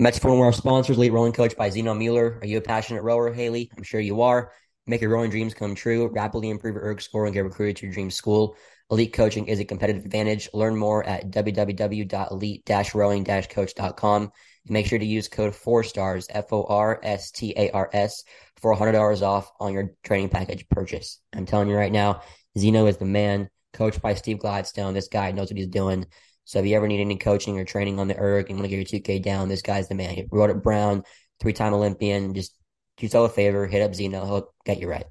Of 0.00 0.24
our 0.24 0.52
sponsors, 0.52 0.96
Elite 0.96 1.12
Rowing 1.12 1.32
Coach 1.32 1.56
by 1.56 1.70
Xeno 1.70 1.92
Müller. 1.92 2.40
Are 2.40 2.46
you 2.46 2.58
a 2.58 2.60
passionate 2.60 3.02
rower, 3.02 3.32
Haley? 3.32 3.68
I'm 3.76 3.82
sure 3.82 3.98
you 3.98 4.22
are. 4.22 4.52
Make 4.86 5.00
your 5.00 5.10
rowing 5.10 5.28
dreams 5.28 5.54
come 5.54 5.74
true. 5.74 6.08
Rapidly 6.08 6.50
improve 6.50 6.76
your 6.76 6.84
ERG 6.84 7.02
score 7.02 7.24
and 7.24 7.34
get 7.34 7.40
recruited 7.40 7.78
to 7.78 7.86
your 7.86 7.92
dream 7.92 8.10
school. 8.10 8.54
Elite 8.92 9.12
coaching 9.12 9.48
is 9.48 9.58
a 9.58 9.64
competitive 9.64 10.04
advantage. 10.04 10.48
Learn 10.54 10.76
more 10.76 11.02
at 11.02 11.30
www.elite-rowing-coach.com. 11.30 14.22
And 14.22 14.70
make 14.70 14.86
sure 14.86 15.00
to 15.00 15.04
use 15.04 15.26
code 15.26 15.52
4STARS, 15.52 16.26
F-O-R-S-T-A-R-S, 16.30 18.24
for 18.62 18.76
$100 18.76 19.22
off 19.22 19.50
on 19.58 19.72
your 19.72 19.94
training 20.04 20.28
package 20.28 20.68
purchase. 20.68 21.18
I'm 21.34 21.44
telling 21.44 21.68
you 21.68 21.74
right 21.74 21.92
now, 21.92 22.22
Zeno 22.56 22.86
is 22.86 22.98
the 22.98 23.04
man, 23.04 23.50
coached 23.72 24.00
by 24.00 24.14
Steve 24.14 24.38
Gladstone. 24.38 24.94
This 24.94 25.08
guy 25.08 25.32
knows 25.32 25.50
what 25.50 25.58
he's 25.58 25.66
doing. 25.66 26.06
So 26.48 26.60
if 26.60 26.64
you 26.64 26.74
ever 26.76 26.88
need 26.88 27.02
any 27.02 27.18
coaching 27.18 27.58
or 27.58 27.64
training 27.66 28.00
on 28.00 28.08
the 28.08 28.18
ERG 28.18 28.48
and 28.48 28.58
want 28.58 28.70
to 28.70 28.74
get 28.74 28.90
your 28.90 29.02
2K 29.02 29.22
down, 29.22 29.50
this 29.50 29.60
guy's 29.60 29.86
the 29.88 29.94
man. 29.94 30.14
He 30.14 30.24
wrote 30.32 30.48
it 30.48 30.62
Brown, 30.62 31.02
three-time 31.40 31.74
Olympian. 31.74 32.32
Just 32.32 32.56
do 32.96 33.04
yourself 33.04 33.32
a 33.32 33.34
favor, 33.34 33.66
hit 33.66 33.82
up 33.82 33.90
Xeno. 33.90 34.24
He'll 34.24 34.54
get 34.64 34.80
you 34.80 34.88
right. 34.88 35.04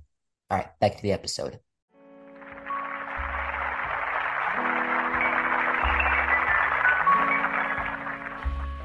All 0.50 0.58
right, 0.58 0.68
back 0.80 0.96
to 0.96 1.04
the 1.04 1.12
episode. 1.12 1.60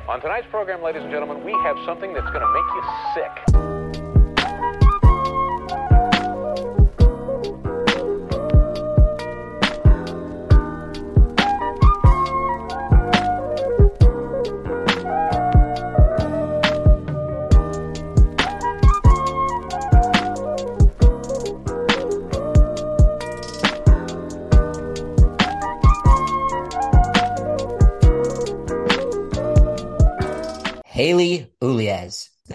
On 0.07 0.21
tonight's 0.21 0.47
program, 0.51 0.83
ladies 0.83 1.01
and 1.01 1.11
gentlemen, 1.11 1.43
we 1.47 1.53
have 1.53 1.79
something 1.87 2.13
that's 2.13 2.31
going 2.33 2.43
to 2.43 2.53
make 2.53 2.67
you 2.75 2.83
sick. 3.15 3.72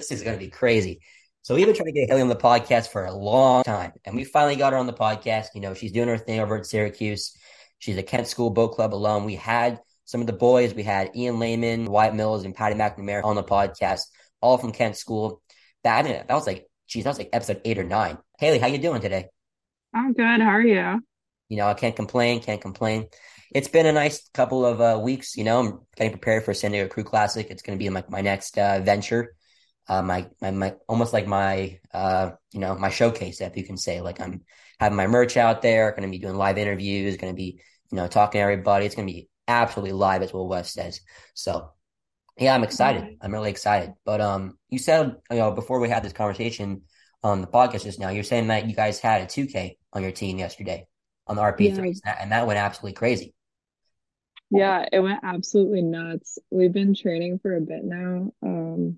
This 0.08 0.20
is 0.20 0.24
going 0.24 0.38
to 0.38 0.44
be 0.44 0.50
crazy. 0.50 1.02
So 1.42 1.56
we've 1.56 1.66
been 1.66 1.76
trying 1.76 1.88
to 1.88 1.92
get 1.92 2.10
Haley 2.10 2.22
on 2.22 2.28
the 2.28 2.36
podcast 2.36 2.90
for 2.90 3.06
a 3.06 3.14
long 3.14 3.64
time, 3.64 3.94
and 4.06 4.16
we 4.16 4.24
finally 4.24 4.56
got 4.56 4.74
her 4.74 4.80
on 4.80 4.88
the 4.88 4.94
podcast. 4.94 5.48
You 5.56 5.62
know, 5.62 5.74
she's 5.74 5.92
doing 5.92 6.08
her 6.08 6.18
thing 6.18 6.40
over 6.40 6.58
at 6.58 6.66
Syracuse. 6.66 7.36
She's 7.80 7.98
a 7.98 8.04
Kent 8.04 8.28
School 8.28 8.50
Boat 8.50 8.74
Club 8.74 8.94
alum. 8.94 9.26
We 9.26 9.36
had 9.36 9.80
some 10.06 10.22
of 10.22 10.28
the 10.28 10.34
boys. 10.34 10.74
We 10.74 10.84
had 10.84 11.16
Ian 11.16 11.40
Lehman, 11.40 11.86
Wyatt 11.86 12.16
Mills, 12.16 12.44
and 12.44 12.56
Patty 12.56 12.76
McNamara 12.76 13.24
on 13.24 13.36
the 13.36 13.44
podcast, 13.44 14.02
all 14.42 14.58
from 14.58 14.72
Kent 14.72 14.98
School. 14.98 15.42
That 15.84 16.04
that 16.04 16.34
was 16.34 16.48
like, 16.48 16.68
geez, 16.88 17.04
that 17.04 17.12
was 17.12 17.18
like 17.18 17.30
episode 17.34 17.62
eight 17.66 17.78
or 17.78 17.84
nine. 17.84 18.18
Haley, 18.40 18.60
how 18.60 18.68
you 18.68 18.78
doing 18.78 19.02
today? 19.02 19.28
I'm 19.94 20.14
good. 20.14 20.42
How 20.42 20.50
are 20.50 20.62
you? 20.62 21.02
You 21.50 21.58
know, 21.58 21.68
I 21.68 21.74
can't 21.74 21.96
complain. 21.96 22.42
Can't 22.42 22.62
complain 22.62 23.08
it's 23.52 23.68
been 23.68 23.86
a 23.86 23.92
nice 23.92 24.30
couple 24.34 24.66
of 24.66 24.82
uh, 24.82 25.00
weeks. 25.02 25.38
You 25.38 25.44
know, 25.44 25.60
I'm 25.60 25.80
getting 25.96 26.12
prepared 26.12 26.44
for 26.44 26.54
San 26.54 26.72
Diego 26.72 26.90
Crew 26.90 27.04
Classic. 27.04 27.48
It's 27.50 27.62
going 27.62 27.78
to 27.78 27.84
be 27.84 27.90
my 27.90 28.04
my 28.10 28.22
next 28.22 28.58
uh, 28.58 28.82
venture. 28.82 29.36
Uh, 29.90 30.02
my, 30.02 30.28
my 30.42 30.52
my 30.52 30.74
almost 30.88 31.14
like 31.14 31.28
my 31.28 31.80
uh 31.94 32.32
you 32.52 32.60
know 32.60 32.76
my 32.76 32.90
showcase 32.90 33.40
if 33.40 33.56
you 33.56 33.64
can 33.64 33.78
say 33.78 34.02
like 34.02 34.20
I'm 34.20 34.42
having 34.80 34.98
my 34.98 35.08
merch 35.08 35.38
out 35.38 35.62
there. 35.62 35.92
Going 35.92 36.04
to 36.04 36.10
be 36.10 36.20
doing 36.20 36.36
live 36.36 36.58
interviews. 36.58 37.18
Going 37.18 37.34
to 37.34 37.38
be 37.38 37.62
you 37.92 37.96
know 37.96 38.08
talking 38.08 38.40
to 38.40 38.44
everybody. 38.44 38.86
It's 38.86 38.96
going 38.96 39.08
to 39.08 39.14
be 39.14 39.30
absolutely 39.48 39.94
live 39.94 40.22
as 40.22 40.34
Will 40.34 40.48
West 40.48 40.74
says. 40.74 41.02
So 41.34 41.72
yeah, 42.38 42.54
I'm 42.54 42.64
excited. 42.64 43.18
I'm 43.22 43.34
really 43.34 43.50
excited. 43.50 43.94
But 44.06 44.22
um, 44.22 44.58
you 44.70 44.80
said 44.80 45.16
you 45.32 45.38
know 45.38 45.52
before 45.52 45.80
we 45.80 45.90
had 45.90 46.04
this 46.04 46.14
conversation 46.14 46.84
on 47.24 47.42
the 47.42 47.48
podcast 47.48 47.84
just 47.84 48.00
now, 48.00 48.10
you're 48.10 48.24
saying 48.24 48.48
that 48.48 48.68
you 48.68 48.76
guys 48.76 49.00
had 49.00 49.22
a 49.22 49.26
2K 49.26 49.78
on 49.94 50.04
your 50.04 50.12
team 50.12 50.38
yesterday 50.38 50.88
on 51.26 51.36
the 51.36 51.42
RP3, 51.42 52.00
yeah. 52.06 52.18
and 52.22 52.32
that 52.32 52.48
went 52.48 52.60
absolutely 52.60 52.94
crazy. 52.94 53.34
Yeah, 54.50 54.86
it 54.92 55.00
went 55.00 55.20
absolutely 55.24 55.82
nuts. 55.82 56.40
We've 56.52 56.72
been 56.72 56.96
training 56.96 57.40
for 57.40 57.56
a 57.56 57.62
bit 57.62 57.84
now. 57.84 58.32
Um, 58.42 58.98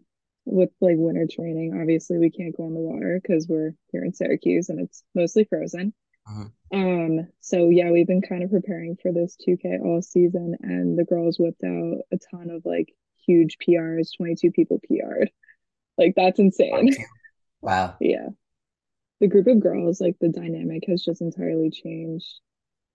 with 0.52 0.70
like 0.82 0.96
winter 0.98 1.28
training, 1.30 1.78
obviously 1.80 2.18
we 2.18 2.30
can't 2.30 2.56
go 2.56 2.66
on 2.66 2.74
the 2.74 2.80
water 2.80 3.20
because 3.22 3.48
we're 3.48 3.74
here 3.92 4.04
in 4.04 4.14
Syracuse 4.14 4.70
and 4.70 4.80
it's 4.80 5.04
mostly 5.14 5.46
frozen. 5.46 5.94
Uh-huh. 6.28 6.46
Um, 6.74 7.28
so 7.40 7.70
yeah, 7.70 7.92
we've 7.92 8.08
been 8.08 8.22
kind 8.22 8.44
of 8.44 8.52
preparing 8.52 8.98
for 9.02 9.12
this 9.12 9.38
2K 9.48 9.82
all 9.84 10.02
season, 10.02 10.56
and 10.62 10.98
the 10.98 11.06
girls 11.06 11.40
whipped 11.40 11.64
out 11.64 11.98
a 12.12 12.18
ton 12.32 12.50
of 12.50 12.64
like 12.66 12.94
huge 13.26 13.58
PRs. 13.58 14.10
22 14.18 14.52
people 14.52 14.80
PR'd. 14.88 15.32
Like 15.98 16.14
that's 16.16 16.40
insane. 16.40 16.96
Wow. 17.62 17.96
yeah. 18.02 18.30
The 19.20 19.28
group 19.28 19.48
of 19.48 19.60
girls, 19.60 20.00
like 20.00 20.16
the 20.20 20.30
dynamic 20.30 20.86
has 20.88 21.04
just 21.04 21.22
entirely 21.22 21.72
changed. 21.72 22.40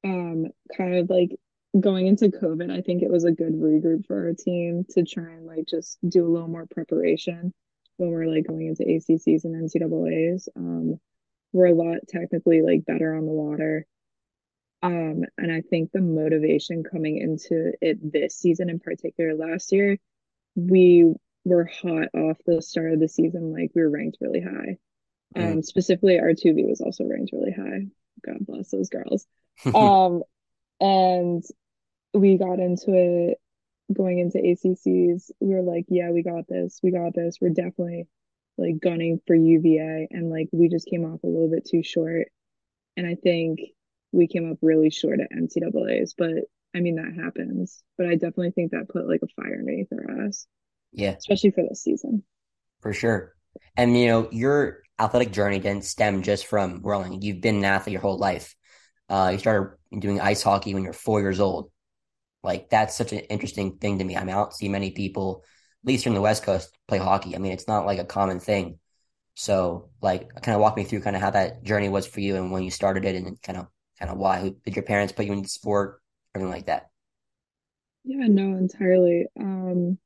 Um, 0.05 0.47
kind 0.77 0.97
of 0.97 1.11
like 1.11 1.31
going 1.79 2.07
into 2.07 2.29
COVID, 2.29 2.71
I 2.71 2.81
think 2.81 3.03
it 3.03 3.11
was 3.11 3.25
a 3.25 3.33
good 3.33 3.55
regroup 3.55 4.07
for 4.07 4.29
our 4.29 4.35
team 4.35 4.85
to 4.91 5.03
try 5.03 5.33
and 5.33 5.47
like 5.47 5.67
just 5.67 5.99
do 6.09 6.27
a 6.27 6.31
little 6.31 6.49
more 6.49 6.67
preparation 6.67 7.53
when 7.97 8.11
we're 8.11 8.27
like 8.27 8.47
going 8.47 8.67
into 8.67 8.85
ACCs 8.85 9.45
and 9.45 9.69
NCAAs. 9.69 10.49
Um, 10.57 11.01
we're 11.53 11.67
a 11.67 11.75
lot 11.75 11.99
technically 12.09 12.63
like 12.63 12.85
better 12.85 13.15
on 13.15 13.27
the 13.27 13.33
water. 13.33 13.87
Um, 14.83 15.25
and 15.39 15.51
I 15.51 15.63
think 15.63 15.93
the 15.93 16.01
motivation 16.01 16.85
coming 16.85 17.17
into 17.19 17.73
it 17.81 18.13
this 18.13 18.37
season 18.37 18.69
in 18.69 18.81
particular, 18.81 19.35
last 19.35 19.73
year, 19.73 19.99
we 20.57 21.15
were 21.45 21.65
hot 21.65 22.09
off 22.15 22.39
the 22.47 22.61
start 22.61 22.93
of 22.93 23.01
the 23.01 23.09
season. 23.09 23.53
Like 23.53 23.71
we 23.75 23.83
were 23.83 23.91
ranked 23.91 24.19
really 24.21 24.41
high. 24.41 24.77
Mm. 25.37 25.53
Um, 25.53 25.63
specifically 25.63 26.19
our 26.19 26.31
2B 26.31 26.69
was 26.69 26.81
also 26.81 27.05
ranked 27.05 27.33
really 27.33 27.53
high. 27.53 27.87
God 28.25 28.47
bless 28.47 28.71
those 28.71 28.91
girls. 28.91 29.27
um, 29.75 30.23
and 30.81 31.45
we 32.15 32.39
got 32.39 32.61
into 32.61 32.93
it 32.95 33.39
going 33.93 34.19
into 34.19 34.39
ACCs. 34.39 35.31
We 35.41 35.55
were 35.55 35.63
like, 35.63 35.87
yeah, 35.89 36.11
we 36.11 36.23
got 36.23 36.47
this. 36.49 36.81
We 36.83 36.91
got 36.91 37.15
this. 37.15 37.39
We're 37.41 37.51
definitely 37.51 38.07
like 38.57 38.81
gunning 38.81 39.21
for 39.27 39.35
UVA. 39.35 40.09
And 40.11 40.31
like, 40.31 40.49
we 40.53 40.69
just 40.69 40.89
came 40.89 41.05
off 41.05 41.23
a 41.25 41.29
little 41.29 41.51
bit 41.51 41.69
too 41.69 41.83
short. 41.83 42.29
And 42.97 43.07
I 43.07 43.17
think 43.17 43.61
we 44.13 44.29
came 44.29 44.51
up 44.51 44.59
really 44.63 44.91
short 44.91 45.19
at 45.21 45.33
NCAAs, 45.33 46.15
but 46.17 46.31
I 46.75 46.81
mean, 46.81 46.97
that 46.97 47.21
happens. 47.21 47.83
But 47.99 48.07
I 48.07 48.15
definitely 48.15 48.53
think 48.53 48.71
that 48.71 48.89
put 48.89 49.09
like 49.09 49.21
a 49.23 49.43
fire 49.43 49.59
underneath 49.59 49.89
our 49.93 50.27
ass. 50.27 50.47
Yeah. 50.93 51.15
Especially 51.19 51.51
for 51.51 51.65
this 51.69 51.83
season. 51.83 52.23
For 52.81 52.93
sure. 52.93 53.35
And, 53.77 53.99
you 53.99 54.07
know, 54.07 54.29
your 54.31 54.83
athletic 54.99 55.33
journey 55.33 55.59
didn't 55.59 55.85
stem 55.85 56.23
just 56.23 56.47
from 56.47 56.81
rowing. 56.83 57.23
You've 57.23 57.41
been 57.41 57.57
an 57.57 57.65
athlete 57.65 57.95
your 57.95 58.03
whole 58.03 58.19
life. 58.19 58.55
Uh, 59.09 59.31
you 59.33 59.39
started 59.39 59.77
doing 59.99 60.21
ice 60.21 60.43
hockey 60.43 60.75
when 60.75 60.85
you're 60.85 60.93
four 60.93 61.21
years 61.21 61.41
old. 61.41 61.71
Like 62.45 62.71
that's 62.71 62.97
such 62.97 63.13
an 63.13 63.21
interesting 63.21 63.79
thing 63.79 63.99
to 63.99 64.05
me. 64.05 64.17
I 64.17 64.21
mean, 64.25 64.35
I 64.35 64.39
don't 64.39 64.53
see 64.55 64.69
many 64.69 64.91
people, 64.93 65.45
at 65.85 65.89
least 65.89 66.05
from 66.05 66.15
the 66.15 66.21
West 66.21 66.45
Coast, 66.45 66.77
play 66.89 66.99
hockey. 66.99 67.35
I 67.35 67.39
mean, 67.39 67.53
it's 67.53 67.69
not 67.69 67.87
like 67.87 67.99
a 67.99 68.05
common 68.05 68.41
thing. 68.41 68.79
So, 69.37 69.91
like, 70.03 70.29
kind 70.43 70.55
of 70.55 70.61
walk 70.61 70.77
me 70.77 70.85
through 70.85 71.03
kind 71.03 71.17
of 71.17 71.23
how 71.23 71.31
that 71.31 71.65
journey 71.65 71.89
was 71.89 72.07
for 72.07 72.21
you 72.21 72.37
and 72.37 72.53
when 72.53 72.63
you 72.65 72.71
started 72.71 73.05
it, 73.05 73.17
and 73.17 73.41
kind 73.43 73.59
of 73.59 73.69
kind 73.99 74.11
of 74.11 74.19
why 74.19 74.53
did 74.65 74.77
your 74.77 74.85
parents 74.85 75.13
put 75.13 75.27
you 75.27 75.33
into 75.33 75.49
sport, 75.49 76.01
everything 76.35 76.53
like 76.53 76.67
that. 76.67 76.91
Yeah, 78.05 78.27
no, 78.29 78.57
entirely. 78.57 79.27
Um, 79.41 79.99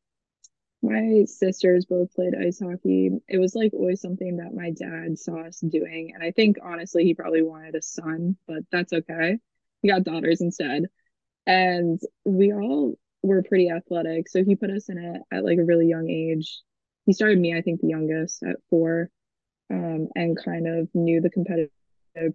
my 0.83 1.25
sisters 1.27 1.87
both 1.87 2.13
played 2.15 2.35
ice 2.35 2.61
hockey. 2.61 3.11
It 3.29 3.39
was 3.39 3.55
like 3.55 3.75
always 3.75 4.01
something 4.01 4.39
that 4.39 4.55
my 4.55 4.71
dad 4.73 5.19
saw 5.19 5.41
us 5.47 5.61
doing, 5.61 6.13
and 6.15 6.23
I 6.23 6.33
think 6.33 6.59
honestly 6.63 7.05
he 7.05 7.15
probably 7.15 7.43
wanted 7.43 7.75
a 7.77 7.83
son, 7.83 8.37
but 8.49 8.65
that's 8.73 8.93
okay. 8.93 9.39
He 9.83 9.89
got 9.89 10.05
daughters 10.05 10.41
instead 10.41 10.85
and 11.49 11.99
we 12.27 12.53
all 12.53 12.95
were 13.23 13.43
pretty 13.43 13.71
athletic. 13.71 14.29
So 14.29 14.45
he 14.45 14.55
put 14.55 14.71
us 14.71 14.89
in 14.91 14.99
it 14.99 15.23
at 15.33 15.45
like 15.45 15.59
a 15.59 15.65
really 15.65 15.89
young 15.89 16.09
age. 16.09 16.61
He 17.07 17.15
started 17.15 17.41
me, 17.41 17.57
I 17.57 17.63
think, 17.63 17.81
the 17.81 17.89
youngest 17.89 18.43
at 18.43 18.57
four, 18.69 19.11
um, 19.71 20.09
and 20.15 20.39
kind 20.45 20.69
of 20.69 20.89
knew 20.95 21.21
the 21.21 21.31
competitive 21.31 21.71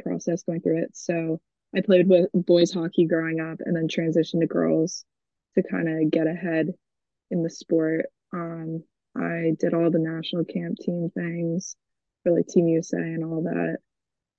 process 0.04 0.44
going 0.44 0.62
through 0.62 0.84
it. 0.84 0.98
So 0.98 1.40
I 1.76 1.82
played 1.82 2.10
with 2.10 2.28
boys 2.34 2.74
hockey 2.74 3.06
growing 3.06 3.40
up, 3.40 3.60
and 3.60 3.76
then 3.76 3.88
transitioned 3.88 4.42
to 4.42 4.48
girls 4.48 5.06
to 5.56 5.64
kind 5.64 5.88
of 5.88 6.12
get 6.12 6.26
ahead 6.26 6.74
in 7.30 7.44
the 7.44 7.50
sport. 7.52 8.08
Um, 8.34 8.84
I 9.16 9.54
did 9.60 9.76
all 9.76 9.92
the 9.92 10.00
national 10.00 10.46
camp 10.46 10.80
team 10.80 11.12
things 11.14 11.76
for 12.24 12.32
like 12.32 12.48
Team 12.48 12.68
USA 12.68 12.98
and 12.98 13.24
all 13.24 13.44
that. 13.44 13.78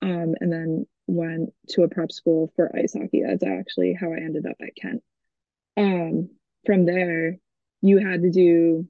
Um, 0.01 0.35
and 0.41 0.51
then 0.51 0.85
went 1.07 1.53
to 1.69 1.83
a 1.83 1.89
prep 1.89 2.11
school 2.11 2.51
for 2.55 2.75
ice 2.75 2.93
hockey. 2.93 3.23
That's 3.25 3.43
actually 3.43 3.93
how 3.93 4.13
I 4.13 4.17
ended 4.17 4.45
up 4.45 4.57
at 4.61 4.75
Kent. 4.75 5.03
Um, 5.77 6.29
from 6.65 6.85
there, 6.85 7.37
you 7.81 7.97
had 7.99 8.21
to 8.23 8.31
do 8.31 8.87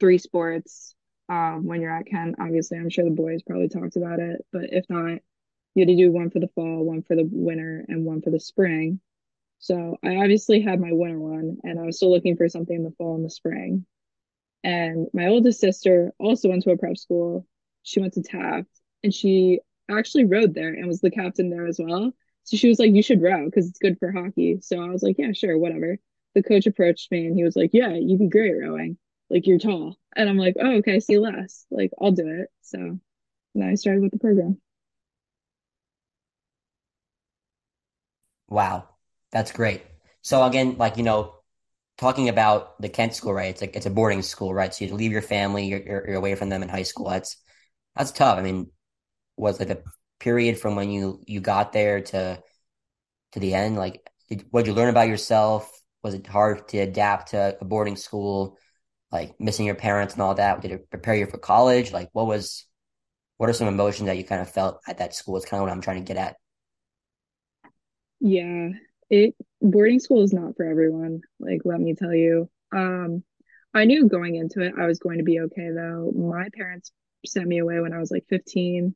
three 0.00 0.18
sports 0.18 0.94
um, 1.28 1.66
when 1.66 1.80
you're 1.80 1.96
at 1.96 2.06
Kent. 2.06 2.36
Obviously, 2.40 2.78
I'm 2.78 2.90
sure 2.90 3.04
the 3.04 3.10
boys 3.10 3.42
probably 3.42 3.68
talked 3.68 3.96
about 3.96 4.20
it, 4.20 4.44
but 4.52 4.72
if 4.72 4.84
not, 4.88 5.18
you 5.74 5.80
had 5.80 5.88
to 5.88 5.96
do 5.96 6.12
one 6.12 6.30
for 6.30 6.38
the 6.38 6.50
fall, 6.54 6.84
one 6.84 7.02
for 7.02 7.16
the 7.16 7.28
winter, 7.30 7.84
and 7.88 8.04
one 8.04 8.22
for 8.22 8.30
the 8.30 8.40
spring. 8.40 9.00
So 9.58 9.96
I 10.04 10.16
obviously 10.16 10.60
had 10.60 10.80
my 10.80 10.92
winter 10.92 11.18
one, 11.18 11.58
and 11.62 11.78
I 11.78 11.84
was 11.84 11.96
still 11.96 12.10
looking 12.10 12.36
for 12.36 12.48
something 12.48 12.76
in 12.76 12.84
the 12.84 12.90
fall 12.92 13.14
and 13.14 13.24
the 13.24 13.30
spring. 13.30 13.86
And 14.64 15.08
my 15.12 15.26
oldest 15.28 15.60
sister 15.60 16.12
also 16.18 16.48
went 16.48 16.62
to 16.64 16.70
a 16.70 16.76
prep 16.76 16.96
school. 16.96 17.46
She 17.82 18.00
went 18.00 18.14
to 18.14 18.22
Taft 18.22 18.68
and 19.02 19.12
she 19.12 19.60
actually 19.90 20.24
rowed 20.24 20.54
there 20.54 20.72
and 20.74 20.86
was 20.86 21.00
the 21.00 21.10
captain 21.10 21.50
there 21.50 21.66
as 21.66 21.78
well. 21.82 22.12
So 22.44 22.56
she 22.56 22.68
was 22.68 22.78
like, 22.78 22.92
You 22.92 23.02
should 23.02 23.22
row 23.22 23.44
because 23.46 23.68
it's 23.68 23.78
good 23.78 23.98
for 23.98 24.12
hockey. 24.12 24.58
So 24.62 24.82
I 24.82 24.88
was 24.90 25.02
like, 25.02 25.16
Yeah, 25.18 25.32
sure, 25.32 25.58
whatever. 25.58 25.98
The 26.34 26.42
coach 26.42 26.66
approached 26.66 27.10
me 27.10 27.26
and 27.26 27.36
he 27.36 27.44
was 27.44 27.56
like, 27.56 27.70
Yeah, 27.72 27.92
you'd 27.94 28.18
be 28.20 28.28
great 28.28 28.54
rowing. 28.58 28.98
Like, 29.30 29.46
you're 29.46 29.58
tall. 29.58 29.96
And 30.16 30.28
I'm 30.28 30.38
like, 30.38 30.56
Oh, 30.60 30.76
okay, 30.78 31.00
see 31.00 31.18
less. 31.18 31.66
Like, 31.70 31.92
I'll 32.00 32.12
do 32.12 32.28
it. 32.28 32.48
So 32.62 32.98
then 33.54 33.68
I 33.68 33.74
started 33.76 34.02
with 34.02 34.12
the 34.12 34.18
program. 34.18 34.60
Wow, 38.48 38.88
that's 39.30 39.52
great. 39.52 39.82
So 40.22 40.44
again, 40.44 40.76
like 40.78 40.96
you 40.96 41.02
know, 41.02 41.34
talking 41.98 42.28
about 42.28 42.80
the 42.82 42.88
Kent 42.88 43.14
school, 43.14 43.34
right? 43.34 43.50
It's 43.50 43.60
like 43.60 43.76
it's 43.76 43.86
a 43.86 43.90
boarding 43.90 44.22
school, 44.22 44.54
right? 44.54 44.74
So 44.74 44.84
you 44.84 44.94
leave 44.94 45.12
your 45.12 45.22
family, 45.22 45.66
you're, 45.66 45.82
you're 45.82 46.14
away 46.16 46.34
from 46.34 46.48
them 46.50 46.62
in 46.62 46.68
high 46.68 46.82
school. 46.84 47.08
That's 47.10 47.36
that's 47.96 48.12
tough. 48.12 48.38
I 48.38 48.42
mean, 48.42 48.70
was 49.42 49.60
like 49.60 49.70
a 49.70 49.82
period 50.20 50.58
from 50.60 50.76
when 50.76 50.90
you 50.90 51.22
you 51.26 51.40
got 51.40 51.72
there 51.72 52.02
to 52.02 52.42
to 53.32 53.40
the 53.40 53.54
end? 53.54 53.76
Like, 53.76 54.08
did, 54.28 54.46
what 54.50 54.64
did 54.64 54.72
you 54.72 54.76
learn 54.76 54.88
about 54.90 55.08
yourself? 55.08 55.70
Was 56.02 56.14
it 56.14 56.26
hard 56.26 56.68
to 56.68 56.78
adapt 56.78 57.30
to 57.30 57.56
a 57.60 57.64
boarding 57.64 57.96
school? 57.96 58.58
Like 59.12 59.38
missing 59.40 59.66
your 59.66 59.74
parents 59.76 60.14
and 60.14 60.22
all 60.22 60.34
that? 60.36 60.62
Did 60.62 60.72
it 60.72 60.90
prepare 60.90 61.14
you 61.16 61.26
for 61.26 61.38
college? 61.38 61.92
Like, 61.92 62.10
what 62.12 62.26
was 62.26 62.66
what 63.38 63.50
are 63.50 63.54
some 63.54 63.68
emotions 63.68 64.06
that 64.08 64.18
you 64.18 64.24
kind 64.24 64.42
of 64.42 64.50
felt 64.50 64.80
at 64.88 64.98
that 64.98 65.14
school? 65.14 65.36
It's 65.36 65.46
kind 65.46 65.60
of 65.60 65.68
what 65.68 65.72
I'm 65.72 65.82
trying 65.82 66.04
to 66.04 66.08
get 66.14 66.18
at. 66.18 66.36
Yeah, 68.20 68.70
it 69.10 69.34
boarding 69.60 69.98
school 69.98 70.22
is 70.22 70.32
not 70.32 70.56
for 70.56 70.64
everyone. 70.64 71.22
Like, 71.40 71.62
let 71.64 71.80
me 71.80 71.94
tell 71.94 72.14
you. 72.14 72.48
Um, 72.72 73.24
I 73.74 73.84
knew 73.84 74.08
going 74.08 74.36
into 74.36 74.60
it 74.62 74.74
I 74.78 74.86
was 74.86 74.98
going 74.98 75.18
to 75.18 75.24
be 75.24 75.40
okay 75.40 75.70
though. 75.70 76.12
My 76.14 76.48
parents 76.54 76.92
sent 77.26 77.46
me 77.48 77.58
away 77.58 77.80
when 77.80 77.92
I 77.92 77.98
was 77.98 78.10
like 78.10 78.24
15. 78.28 78.94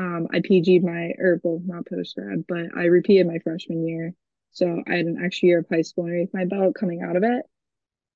Um, 0.00 0.28
I 0.32 0.38
PG'd 0.40 0.82
my, 0.82 1.12
or 1.18 1.40
well, 1.42 1.60
not 1.62 1.86
post 1.86 2.14
grad, 2.14 2.46
but 2.48 2.74
I 2.74 2.84
repeated 2.84 3.26
my 3.26 3.38
freshman 3.40 3.86
year. 3.86 4.14
So 4.50 4.82
I 4.88 4.94
had 4.94 5.04
an 5.04 5.22
extra 5.22 5.48
year 5.48 5.58
of 5.58 5.66
high 5.68 5.82
school 5.82 6.04
underneath 6.04 6.32
my 6.32 6.46
belt 6.46 6.74
coming 6.74 7.02
out 7.02 7.16
of 7.16 7.22
it. 7.22 7.44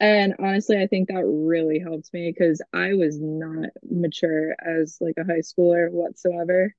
And 0.00 0.34
honestly, 0.38 0.78
I 0.80 0.86
think 0.86 1.08
that 1.08 1.26
really 1.26 1.78
helped 1.78 2.10
me 2.14 2.32
because 2.32 2.62
I 2.72 2.94
was 2.94 3.20
not 3.20 3.68
mature 3.88 4.56
as 4.58 4.96
like 4.98 5.16
a 5.18 5.24
high 5.24 5.40
schooler 5.40 5.90
whatsoever. 5.90 6.74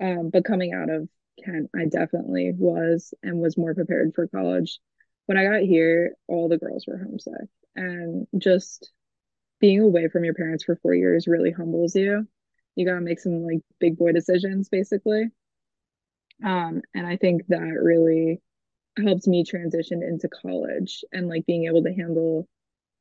Um, 0.00 0.30
but 0.30 0.44
coming 0.44 0.72
out 0.72 0.90
of 0.90 1.08
Kent, 1.44 1.70
I 1.76 1.84
definitely 1.84 2.52
was 2.52 3.14
and 3.22 3.38
was 3.38 3.56
more 3.56 3.74
prepared 3.74 4.12
for 4.12 4.26
college. 4.26 4.80
When 5.26 5.38
I 5.38 5.44
got 5.44 5.62
here, 5.62 6.16
all 6.26 6.48
the 6.48 6.58
girls 6.58 6.84
were 6.88 6.98
homesick, 6.98 7.48
and 7.76 8.26
just 8.36 8.90
being 9.60 9.80
away 9.80 10.08
from 10.08 10.24
your 10.24 10.34
parents 10.34 10.64
for 10.64 10.74
four 10.82 10.94
years 10.94 11.28
really 11.28 11.52
humbles 11.52 11.94
you. 11.94 12.26
You 12.76 12.86
gotta 12.86 13.00
make 13.00 13.20
some 13.20 13.42
like 13.44 13.60
big 13.80 13.98
boy 13.98 14.12
decisions, 14.12 14.68
basically. 14.68 15.30
Um, 16.44 16.82
and 16.94 17.06
I 17.06 17.16
think 17.16 17.46
that 17.48 17.60
really 17.60 18.40
helped 19.02 19.26
me 19.26 19.44
transition 19.44 20.02
into 20.02 20.28
college 20.28 21.04
and 21.12 21.28
like 21.28 21.46
being 21.46 21.66
able 21.66 21.82
to 21.84 21.94
handle 21.94 22.48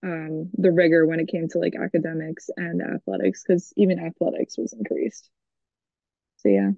um 0.04 0.50
the 0.58 0.72
rigor 0.72 1.06
when 1.08 1.20
it 1.20 1.28
came 1.30 1.48
to 1.50 1.60
like 1.60 1.76
academics 1.76 2.50
and 2.58 2.82
athletics 2.82 3.44
because 3.44 3.74
even 3.78 4.00
athletics 4.00 4.58
was 4.58 4.74
increased. 4.74 5.30
So 6.38 6.50
yeah. 6.50 6.72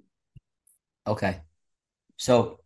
Okay. 1.06 1.40
So 2.18 2.60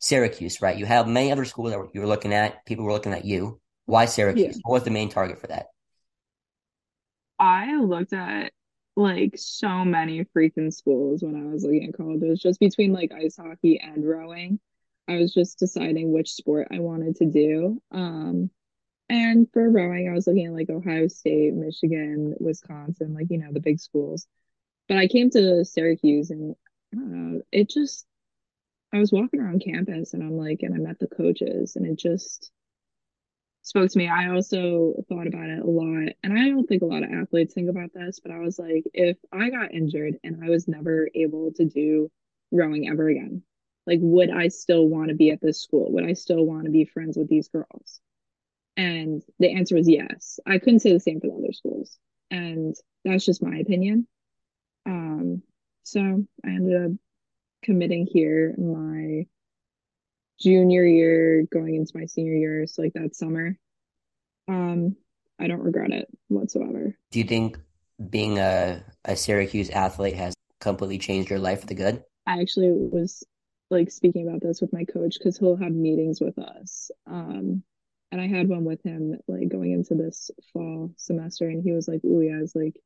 Syracuse, 0.00 0.62
right? 0.62 0.78
You 0.78 0.86
have 0.86 1.08
many 1.08 1.32
other 1.32 1.44
schools 1.46 1.72
that 1.72 1.90
you 1.94 2.00
were 2.02 2.06
looking 2.06 2.34
at. 2.34 2.66
People 2.66 2.84
were 2.84 2.92
looking 2.92 3.12
at 3.14 3.24
you. 3.24 3.60
Why 3.86 4.06
Yeah. 4.32 4.52
Syracuse? 4.52 4.60
What 4.62 4.74
was 4.74 4.84
the 4.84 4.90
main 4.90 5.10
target 5.10 5.40
for 5.40 5.48
that? 5.48 5.68
I 7.38 7.76
looked 7.76 8.12
at 8.12 8.52
like 8.96 9.34
so 9.36 9.84
many 9.84 10.24
freaking 10.24 10.72
schools 10.72 11.22
when 11.22 11.36
I 11.36 11.52
was 11.52 11.64
looking 11.64 11.88
at 11.88 11.96
college. 11.96 12.22
It 12.22 12.28
was 12.28 12.40
just 12.40 12.60
between 12.60 12.92
like 12.92 13.12
ice 13.12 13.36
hockey 13.36 13.80
and 13.80 14.06
rowing. 14.06 14.60
I 15.08 15.16
was 15.16 15.34
just 15.34 15.58
deciding 15.58 16.12
which 16.12 16.30
sport 16.32 16.68
I 16.72 16.78
wanted 16.78 17.16
to 17.16 17.26
do. 17.26 17.82
Um, 17.90 18.50
and 19.08 19.48
for 19.52 19.68
rowing, 19.68 20.08
I 20.08 20.14
was 20.14 20.26
looking 20.26 20.46
at 20.46 20.54
like 20.54 20.70
Ohio 20.70 21.08
State, 21.08 21.54
Michigan, 21.54 22.34
Wisconsin, 22.40 23.14
like 23.14 23.26
you 23.30 23.38
know, 23.38 23.52
the 23.52 23.60
big 23.60 23.80
schools. 23.80 24.26
But 24.88 24.98
I 24.98 25.08
came 25.08 25.30
to 25.30 25.64
Syracuse 25.64 26.30
and 26.30 26.54
know, 26.94 27.42
it 27.52 27.68
just 27.70 28.06
I 28.92 28.98
was 28.98 29.12
walking 29.12 29.40
around 29.40 29.64
campus 29.64 30.14
and 30.14 30.22
I'm 30.22 30.36
like, 30.36 30.62
and 30.62 30.74
I 30.74 30.78
met 30.78 30.98
the 30.98 31.08
coaches 31.08 31.76
and 31.76 31.86
it 31.86 31.96
just 31.96 32.52
spoke 33.64 33.90
to 33.90 33.98
me. 33.98 34.08
I 34.08 34.28
also 34.28 34.94
thought 35.08 35.26
about 35.26 35.48
it 35.48 35.58
a 35.58 35.66
lot, 35.66 36.12
and 36.22 36.38
I 36.38 36.48
don't 36.48 36.66
think 36.66 36.82
a 36.82 36.86
lot 36.86 37.02
of 37.02 37.10
athletes 37.10 37.54
think 37.54 37.70
about 37.70 37.92
this, 37.94 38.20
but 38.20 38.30
I 38.30 38.38
was 38.38 38.58
like, 38.58 38.84
if 38.92 39.16
I 39.32 39.50
got 39.50 39.74
injured 39.74 40.18
and 40.22 40.44
I 40.44 40.50
was 40.50 40.68
never 40.68 41.08
able 41.14 41.52
to 41.54 41.64
do 41.64 42.10
rowing 42.52 42.88
ever 42.88 43.08
again, 43.08 43.42
like, 43.86 43.98
would 44.02 44.30
I 44.30 44.48
still 44.48 44.86
want 44.86 45.08
to 45.08 45.14
be 45.14 45.30
at 45.30 45.40
this 45.40 45.62
school? 45.62 45.90
Would 45.92 46.04
I 46.04 46.12
still 46.12 46.44
want 46.44 46.64
to 46.64 46.70
be 46.70 46.84
friends 46.84 47.16
with 47.16 47.28
these 47.28 47.48
girls? 47.48 48.00
And 48.76 49.22
the 49.38 49.52
answer 49.52 49.76
was 49.76 49.88
yes. 49.88 50.38
I 50.46 50.58
couldn't 50.58 50.80
say 50.80 50.92
the 50.92 51.00
same 51.00 51.20
for 51.20 51.28
the 51.28 51.34
other 51.34 51.52
schools. 51.52 51.98
And 52.30 52.74
that's 53.04 53.24
just 53.24 53.42
my 53.42 53.56
opinion. 53.58 54.06
Um, 54.86 55.42
so 55.84 56.00
I 56.44 56.48
ended 56.48 56.84
up 56.84 56.98
committing 57.62 58.06
here 58.06 58.54
my 58.58 59.26
junior 60.40 60.84
year, 60.84 61.46
going 61.50 61.74
into 61.74 61.96
my 61.96 62.06
senior 62.06 62.34
year, 62.34 62.66
so 62.66 62.82
like 62.82 62.92
that 62.94 63.14
summer. 63.14 63.56
Um, 64.48 64.96
I 65.38 65.46
don't 65.46 65.62
regret 65.62 65.90
it 65.90 66.08
whatsoever. 66.28 66.96
Do 67.10 67.18
you 67.18 67.24
think 67.24 67.58
being 68.10 68.38
a, 68.38 68.84
a 69.04 69.16
Syracuse 69.16 69.70
athlete 69.70 70.14
has 70.14 70.34
completely 70.60 70.98
changed 70.98 71.30
your 71.30 71.38
life 71.38 71.60
for 71.60 71.66
the 71.66 71.74
good? 71.74 72.04
I 72.26 72.40
actually 72.40 72.70
was 72.70 73.24
like 73.70 73.90
speaking 73.90 74.28
about 74.28 74.40
this 74.40 74.60
with 74.60 74.72
my 74.72 74.84
coach 74.84 75.18
because 75.18 75.38
he'll 75.38 75.56
have 75.56 75.72
meetings 75.72 76.20
with 76.20 76.38
us. 76.38 76.90
Um, 77.06 77.62
and 78.12 78.20
I 78.20 78.28
had 78.28 78.48
one 78.48 78.64
with 78.64 78.82
him 78.82 79.18
like 79.26 79.48
going 79.48 79.72
into 79.72 79.94
this 79.94 80.30
fall 80.52 80.92
semester, 80.96 81.48
and 81.48 81.62
he 81.62 81.72
was 81.72 81.88
like, 81.88 82.04
"Ooh, 82.04 82.20
yeah, 82.20 82.40
it's 82.40 82.54
like 82.54 82.76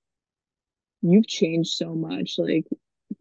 you've 1.02 1.26
changed 1.26 1.72
so 1.74 1.94
much, 1.94 2.36
like 2.38 2.66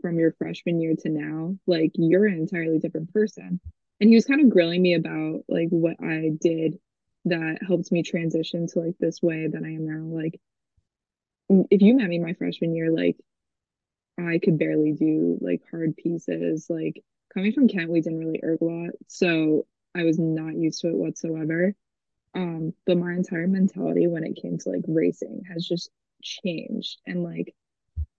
from 0.02 0.18
your 0.18 0.32
freshman 0.34 0.80
year 0.80 0.96
to 1.00 1.10
now. 1.10 1.58
Like 1.68 1.92
you're 1.96 2.26
an 2.26 2.36
entirely 2.36 2.80
different 2.80 3.12
person." 3.14 3.60
And 4.00 4.10
he 4.10 4.16
was 4.16 4.26
kind 4.26 4.42
of 4.42 4.50
grilling 4.50 4.82
me 4.82 4.94
about 4.94 5.44
like 5.48 5.70
what 5.70 5.98
I 6.02 6.32
did 6.40 6.80
that 7.26 7.60
helped 7.66 7.92
me 7.92 8.04
transition 8.04 8.68
to 8.68 8.80
like 8.80 8.98
this 9.00 9.22
way 9.22 9.48
that 9.48 9.64
I 9.64 9.70
am 9.70 9.86
now. 9.86 10.16
Like 10.16 10.40
if 11.72 11.82
you 11.82 11.96
met 11.96 12.10
me 12.10 12.20
my 12.20 12.34
freshman 12.34 12.76
year, 12.76 12.92
like 12.92 13.18
I 14.20 14.40
could 14.40 14.58
barely 14.58 14.94
do 14.94 15.38
like 15.42 15.62
hard 15.70 15.96
pieces. 15.96 16.68
Like 16.70 17.04
coming 17.34 17.54
from 17.54 17.68
Kent, 17.68 17.92
we 17.92 18.02
didn't 18.02 18.20
really 18.20 18.42
erg 18.44 18.62
a 18.62 18.66
lot, 18.66 18.92
so 19.08 19.66
I 19.96 20.04
was 20.04 20.20
not 20.20 20.56
used 20.56 20.82
to 20.82 20.90
it 20.90 20.96
whatsoever. 20.96 21.74
Um, 22.36 22.74
but 22.86 22.98
my 22.98 23.14
entire 23.14 23.48
mentality 23.48 24.08
when 24.08 24.24
it 24.24 24.40
came 24.40 24.58
to 24.60 24.70
like 24.70 24.84
racing 24.88 25.44
has 25.52 25.66
just 25.66 25.90
changed. 26.22 27.00
And 27.06 27.24
like 27.24 27.56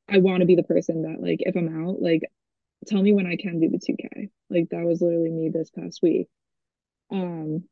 I 0.09 0.19
want 0.19 0.41
to 0.41 0.47
be 0.47 0.57
the 0.57 0.63
person 0.63 1.03
that 1.03 1.21
like 1.21 1.39
if 1.41 1.57
I'm 1.57 1.87
out, 1.87 2.01
like 2.01 2.23
tell 2.87 3.03
me 3.03 3.13
when 3.13 3.27
I 3.27 3.37
can 3.37 3.61
do 3.61 3.69
the 3.69 3.79
2K. 3.79 4.31
Like 4.51 4.69
that 4.71 4.85
was 4.85 5.01
literally 5.03 5.31
me 5.31 5.51
this 5.51 5.71
past 5.71 6.01
week. 6.03 6.29
Um, 7.11 7.65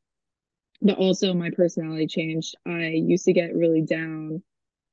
but 0.83 0.99
also 0.99 1.35
my 1.35 1.51
personality 1.51 2.07
changed. 2.07 2.57
I 2.67 2.89
used 2.89 3.25
to 3.27 3.33
get 3.33 3.55
really 3.55 3.83
down 3.83 4.43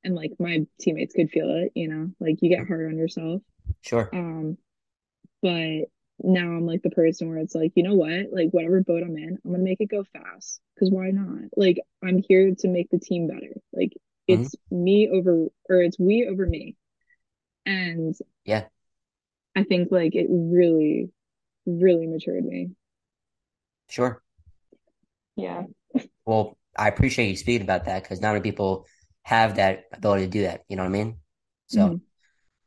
and 0.04 0.14
like 0.14 0.32
my 0.38 0.66
teammates 0.80 1.14
could 1.14 1.30
feel 1.30 1.50
it, 1.50 1.72
you 1.74 1.88
know, 1.88 2.10
like 2.20 2.38
you 2.42 2.50
get 2.50 2.66
hard 2.66 2.88
on 2.88 2.98
yourself. 2.98 3.42
Sure. 3.82 4.14
Um, 4.14 4.58
but 5.42 5.86
now 6.22 6.46
I'm 6.48 6.66
like 6.66 6.82
the 6.82 6.90
person 6.90 7.28
where 7.28 7.38
it's 7.38 7.54
like, 7.54 7.72
you 7.74 7.82
know 7.82 7.94
what? 7.94 8.32
Like 8.32 8.50
whatever 8.50 8.80
boat 8.82 9.02
I'm 9.02 9.16
in, 9.16 9.38
I'm 9.44 9.50
gonna 9.52 9.62
make 9.62 9.80
it 9.80 9.90
go 9.90 10.04
fast. 10.04 10.60
Cause 10.78 10.90
why 10.90 11.10
not? 11.10 11.50
Like 11.56 11.80
I'm 12.02 12.22
here 12.26 12.54
to 12.58 12.68
make 12.68 12.90
the 12.90 12.98
team 12.98 13.28
better. 13.28 13.54
Like 13.72 13.92
hmm 14.28 14.46
it's 14.46 14.54
me 14.70 15.10
over 15.12 15.46
or 15.68 15.82
it's 15.82 15.98
we 15.98 16.28
over 16.30 16.46
me. 16.46 16.76
And 17.66 18.14
Yeah, 18.44 18.68
I 19.56 19.64
think 19.64 19.90
like 19.90 20.14
it 20.14 20.26
really, 20.30 21.10
really 21.66 22.06
matured 22.06 22.44
me. 22.44 22.70
sure. 23.88 24.22
Yeah. 25.36 25.64
Well, 26.26 26.56
I 26.76 26.88
appreciate 26.88 27.28
you 27.28 27.36
speaking 27.36 27.62
about 27.62 27.84
that 27.86 28.02
because 28.02 28.20
not 28.20 28.32
many 28.32 28.42
people 28.42 28.86
have 29.22 29.56
that 29.56 29.84
ability 29.92 30.24
to 30.24 30.30
do 30.30 30.42
that. 30.42 30.62
You 30.68 30.76
know 30.76 30.82
what 30.82 30.88
I 30.88 30.92
mean? 30.92 31.18
So 31.66 31.94
hmm 31.94 32.00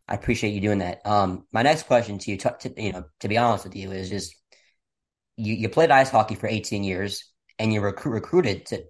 I 0.08 0.16
appreciate 0.16 0.52
you 0.54 0.62
doing 0.62 0.80
that. 0.80 1.06
Um, 1.06 1.48
my 1.54 1.64
next 1.64 1.84
question 1.86 2.20
to 2.20 2.32
you, 2.32 2.38
to, 2.38 2.56
to, 2.62 2.84
you 2.84 2.94
know, 2.94 3.06
to 3.22 3.28
be 3.28 3.38
honest 3.38 3.66
with 3.66 3.76
you, 3.76 3.92
is 3.92 4.10
just 4.10 4.36
you, 5.38 5.54
you 5.54 5.70
played 5.70 5.92
ice 5.92 6.10
hockey 6.10 6.36
for 6.36 6.48
18 6.48 6.84
years 6.84 7.24
and 7.60 7.72
you 7.74 7.82
recruit 7.82 8.12
recruited 8.14 8.66
to 8.68 8.84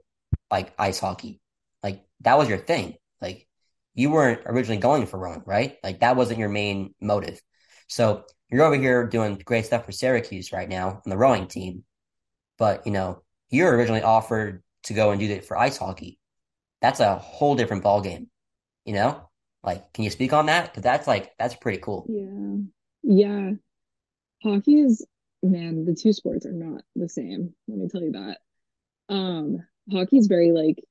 like 0.51 0.73
ice 0.79 0.99
hockey. 0.99 1.41
Like 1.83 2.05
that 2.21 2.37
was 2.37 2.49
your 2.49 2.57
thing. 2.57 2.95
Like 3.21 3.47
you 3.93 4.11
weren't 4.11 4.41
originally 4.45 4.79
going 4.81 5.05
for 5.07 5.17
rowing, 5.19 5.43
right? 5.45 5.77
Like 5.83 5.99
that 6.01 6.15
wasn't 6.15 6.39
your 6.39 6.49
main 6.49 6.93
motive. 7.01 7.41
So 7.87 8.25
you're 8.49 8.63
over 8.63 8.75
here 8.75 9.05
doing 9.07 9.41
great 9.45 9.65
stuff 9.65 9.85
for 9.85 9.91
Syracuse 9.91 10.51
right 10.51 10.69
now 10.69 11.01
on 11.05 11.09
the 11.09 11.17
rowing 11.17 11.47
team, 11.47 11.83
but 12.57 12.85
you 12.85 12.91
know, 12.91 13.23
you're 13.49 13.75
originally 13.75 14.01
offered 14.03 14.63
to 14.83 14.93
go 14.93 15.11
and 15.11 15.19
do 15.19 15.27
that 15.29 15.45
for 15.45 15.57
ice 15.57 15.77
hockey. 15.77 16.19
that's 16.81 16.99
a 16.99 17.15
whole 17.17 17.55
different 17.55 17.83
ball 17.83 18.01
game. 18.01 18.29
You 18.85 18.93
know, 18.93 19.29
like, 19.63 19.91
can 19.93 20.03
you 20.03 20.09
speak 20.09 20.33
on 20.33 20.45
that? 20.47 20.65
Because 20.71 20.83
that's 20.83 21.07
like 21.07 21.33
that's 21.37 21.55
pretty 21.55 21.79
cool. 21.79 22.05
Yeah. 22.07 22.57
Yeah. 23.03 23.51
Hockey 24.43 24.79
is, 24.81 25.05
man, 25.43 25.85
the 25.85 25.95
two 25.95 26.13
sports 26.13 26.45
are 26.45 26.53
not 26.53 26.81
the 26.95 27.09
same. 27.09 27.53
Let 27.67 27.77
me 27.79 27.87
tell 27.89 28.01
you 28.01 28.11
that. 28.13 28.37
Um, 29.09 29.65
hockey 29.91 30.17
is 30.17 30.27
very 30.27 30.51
like 30.51 30.83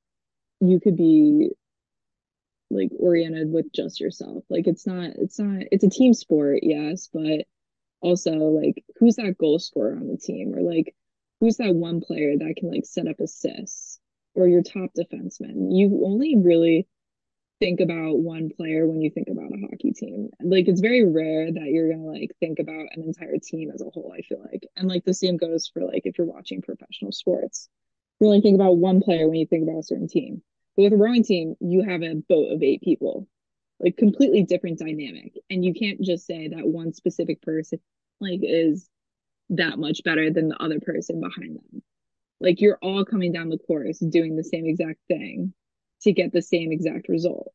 you 0.60 0.80
could 0.80 0.96
be 0.96 1.50
like 2.70 2.90
oriented 2.98 3.50
with 3.50 3.72
just 3.72 4.00
yourself. 4.00 4.44
Like 4.48 4.66
it's 4.66 4.86
not 4.86 5.10
it's 5.16 5.38
not 5.38 5.62
it's 5.70 5.84
a 5.84 5.90
team 5.90 6.14
sport, 6.14 6.60
yes, 6.62 7.08
but 7.12 7.46
also 8.00 8.32
like 8.32 8.84
who's 8.98 9.16
that 9.16 9.38
goal 9.38 9.58
scorer 9.58 9.96
on 9.96 10.08
the 10.08 10.16
team 10.16 10.54
or 10.54 10.62
like 10.62 10.94
who's 11.40 11.56
that 11.58 11.74
one 11.74 12.00
player 12.00 12.36
that 12.36 12.54
can 12.56 12.70
like 12.70 12.84
set 12.84 13.08
up 13.08 13.20
assists 13.20 13.98
or 14.34 14.48
your 14.48 14.62
top 14.62 14.90
defenseman. 14.96 15.76
You 15.76 16.02
only 16.04 16.36
really 16.36 16.86
think 17.58 17.80
about 17.80 18.18
one 18.18 18.50
player 18.50 18.86
when 18.86 19.00
you 19.00 19.10
think 19.10 19.28
about 19.30 19.50
a 19.52 19.60
hockey 19.68 19.92
team. 19.92 20.28
Like 20.42 20.68
it's 20.68 20.80
very 20.80 21.04
rare 21.04 21.50
that 21.52 21.66
you're 21.66 21.90
gonna 21.90 22.06
like 22.06 22.32
think 22.40 22.58
about 22.58 22.86
an 22.94 23.02
entire 23.02 23.38
team 23.42 23.70
as 23.72 23.80
a 23.80 23.90
whole, 23.90 24.12
I 24.16 24.22
feel 24.22 24.42
like. 24.52 24.66
And 24.76 24.88
like 24.88 25.04
the 25.04 25.14
same 25.14 25.36
goes 25.36 25.66
for 25.66 25.82
like 25.82 26.02
if 26.04 26.18
you're 26.18 26.26
watching 26.26 26.62
professional 26.62 27.12
sports. 27.12 27.68
You 28.20 28.26
only 28.28 28.40
think 28.40 28.54
about 28.54 28.78
one 28.78 29.00
player 29.00 29.28
when 29.28 29.38
you 29.38 29.46
think 29.46 29.62
about 29.62 29.80
a 29.80 29.82
certain 29.82 30.08
team. 30.08 30.42
But 30.76 30.84
with 30.84 30.92
a 30.92 30.96
rowing 30.96 31.24
team, 31.24 31.56
you 31.60 31.82
have 31.82 32.02
a 32.02 32.14
boat 32.14 32.52
of 32.52 32.62
eight 32.62 32.82
people, 32.82 33.26
like 33.80 33.96
completely 33.96 34.42
different 34.42 34.78
dynamic. 34.78 35.34
And 35.50 35.64
you 35.64 35.74
can't 35.74 36.00
just 36.00 36.26
say 36.26 36.48
that 36.48 36.66
one 36.66 36.92
specific 36.92 37.42
person 37.42 37.80
like 38.20 38.40
is 38.42 38.88
that 39.50 39.78
much 39.78 40.02
better 40.04 40.30
than 40.30 40.48
the 40.48 40.62
other 40.62 40.80
person 40.80 41.20
behind 41.20 41.56
them. 41.56 41.82
Like 42.40 42.60
you're 42.60 42.78
all 42.82 43.04
coming 43.04 43.32
down 43.32 43.48
the 43.48 43.58
course 43.58 43.98
doing 43.98 44.36
the 44.36 44.44
same 44.44 44.66
exact 44.66 45.00
thing 45.08 45.54
to 46.02 46.12
get 46.12 46.32
the 46.32 46.42
same 46.42 46.72
exact 46.72 47.08
result. 47.08 47.52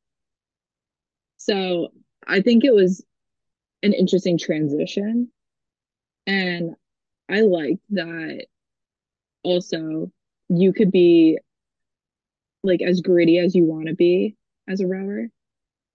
So 1.37 1.89
I 2.25 2.41
think 2.41 2.63
it 2.63 2.73
was 2.73 3.03
an 3.83 3.93
interesting 3.93 4.37
transition. 4.37 5.31
And 6.27 6.75
I 7.29 7.41
liked 7.41 7.83
that 7.91 8.45
also 9.43 10.11
you 10.49 10.73
could 10.73 10.91
be 10.91 11.39
like 12.63 12.81
as 12.81 13.01
gritty 13.01 13.37
as 13.39 13.55
you 13.55 13.65
want 13.65 13.87
to 13.87 13.95
be 13.95 14.35
as 14.67 14.81
a 14.81 14.87
rower. 14.87 15.27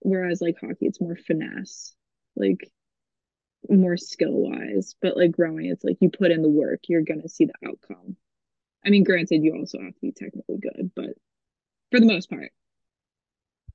Whereas 0.00 0.40
like 0.40 0.56
hockey, 0.60 0.86
it's 0.86 1.00
more 1.00 1.16
finesse, 1.16 1.94
like 2.36 2.70
more 3.68 3.96
skill 3.96 4.32
wise. 4.32 4.94
But 5.00 5.16
like 5.16 5.34
rowing, 5.38 5.66
it's 5.66 5.84
like 5.84 5.98
you 6.00 6.10
put 6.10 6.30
in 6.30 6.42
the 6.42 6.48
work, 6.48 6.80
you're 6.88 7.02
gonna 7.02 7.28
see 7.28 7.46
the 7.46 7.68
outcome. 7.68 8.16
I 8.84 8.90
mean, 8.90 9.04
granted, 9.04 9.42
you 9.42 9.54
also 9.56 9.80
have 9.80 9.94
to 9.94 10.00
be 10.00 10.12
technically 10.12 10.58
good, 10.58 10.92
but 10.94 11.10
for 11.90 12.00
the 12.00 12.06
most 12.06 12.30
part. 12.30 12.52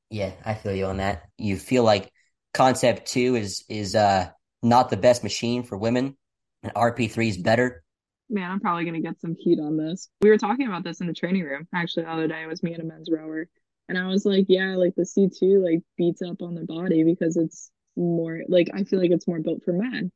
Yeah, 0.10 0.34
I 0.46 0.54
feel 0.56 0.74
you 0.74 0.86
on 0.86 0.98
that. 0.98 1.30
You 1.38 1.58
feel 1.58 1.84
like 1.84 2.12
concept 2.54 3.08
two 3.08 3.36
is 3.36 3.64
is 3.70 3.96
uh 3.96 4.30
not 4.62 4.90
the 4.90 4.98
best 4.98 5.24
machine 5.24 5.64
for 5.64 5.78
women, 5.78 6.18
and 6.64 6.72
RP 6.76 7.08
three 7.08 7.30
is 7.30 7.38
better. 7.38 7.84
Man, 8.32 8.50
I'm 8.50 8.62
probably 8.62 8.86
gonna 8.86 9.02
get 9.02 9.20
some 9.20 9.36
heat 9.38 9.60
on 9.60 9.76
this. 9.78 10.10
We 10.22 10.30
were 10.30 10.38
talking 10.38 10.66
about 10.66 10.84
this 10.84 11.02
in 11.02 11.08
the 11.08 11.14
training 11.14 11.44
room 11.44 11.68
actually 11.76 12.04
the 12.04 12.12
other 12.12 12.28
day. 12.28 12.44
It 12.44 12.48
was 12.48 12.64
me 12.64 12.74
and 12.74 12.82
a 12.82 12.86
men's 12.86 13.10
rower, 13.12 13.48
and 13.90 13.98
I 13.98 14.08
was 14.08 14.26
like, 14.26 14.46
yeah, 14.48 14.76
like 14.78 14.96
the 14.96 15.06
C 15.06 15.28
two 15.28 15.62
like 15.64 15.82
beats 15.98 16.22
up 16.22 16.42
on 16.42 16.56
the 16.56 16.66
body 16.66 17.04
because 17.04 17.36
it's 17.36 17.70
more 17.98 18.42
like 18.48 18.70
I 18.74 18.86
feel 18.86 19.00
like 19.00 19.12
it's 19.12 19.28
more 19.28 19.42
built 19.42 19.64
for 19.64 19.74
men. 19.74 20.12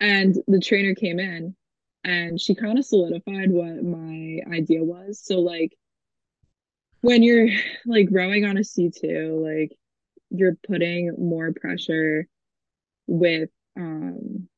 And 0.00 0.36
the 0.46 0.60
trainer 0.60 0.94
came 0.94 1.18
in 1.18 1.56
and 2.04 2.40
she 2.40 2.54
kind 2.54 2.78
of 2.78 2.84
solidified 2.84 3.50
what 3.50 3.82
my 3.82 4.40
idea 4.54 4.84
was. 4.84 5.20
So 5.24 5.40
like 5.40 5.74
when 7.00 7.22
you're 7.22 7.48
like 7.86 8.08
rowing 8.10 8.44
on 8.44 8.58
a 8.58 8.60
C2, 8.60 9.42
like 9.42 9.76
you're 10.30 10.56
putting 10.66 11.14
more 11.18 11.52
pressure 11.52 12.28
with 13.06 13.48
um 13.78 14.48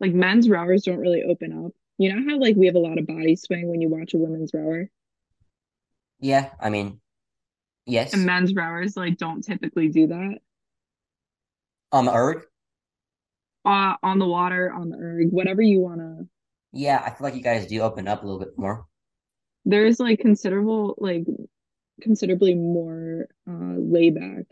like 0.00 0.12
men's 0.12 0.48
rowers 0.48 0.82
don't 0.84 0.98
really 0.98 1.22
open 1.22 1.66
up. 1.66 1.72
You 1.98 2.14
know 2.14 2.30
how 2.30 2.38
like 2.38 2.56
we 2.56 2.66
have 2.66 2.74
a 2.74 2.80
lot 2.80 2.98
of 2.98 3.06
body 3.06 3.36
swing 3.36 3.68
when 3.68 3.80
you 3.80 3.88
watch 3.88 4.14
a 4.14 4.18
women's 4.18 4.52
rower? 4.54 4.90
Yeah, 6.20 6.50
I 6.60 6.70
mean, 6.70 7.00
yes. 7.86 8.12
And 8.12 8.26
men's 8.26 8.54
rowers 8.54 8.96
like 8.96 9.16
don't 9.18 9.42
typically 9.42 9.88
do 9.88 10.08
that. 10.08 10.40
On 11.92 12.04
the 12.04 12.12
erg? 12.14 12.44
Uh 13.64 13.94
on 14.02 14.18
the 14.18 14.26
water, 14.26 14.72
on 14.72 14.90
the 14.90 14.96
erg, 14.98 15.30
whatever 15.32 15.62
you 15.62 15.80
wanna 15.80 16.26
Yeah, 16.72 17.02
I 17.04 17.10
feel 17.10 17.24
like 17.24 17.34
you 17.34 17.42
guys 17.42 17.66
do 17.66 17.80
open 17.80 18.08
up 18.08 18.22
a 18.22 18.26
little 18.26 18.40
bit 18.40 18.58
more. 18.58 18.86
There's 19.64 19.98
like 20.00 20.20
considerable 20.20 20.94
like 20.98 21.26
considerably 22.00 22.54
more 22.54 23.28
uh 23.48 23.76
layback. 23.78 24.46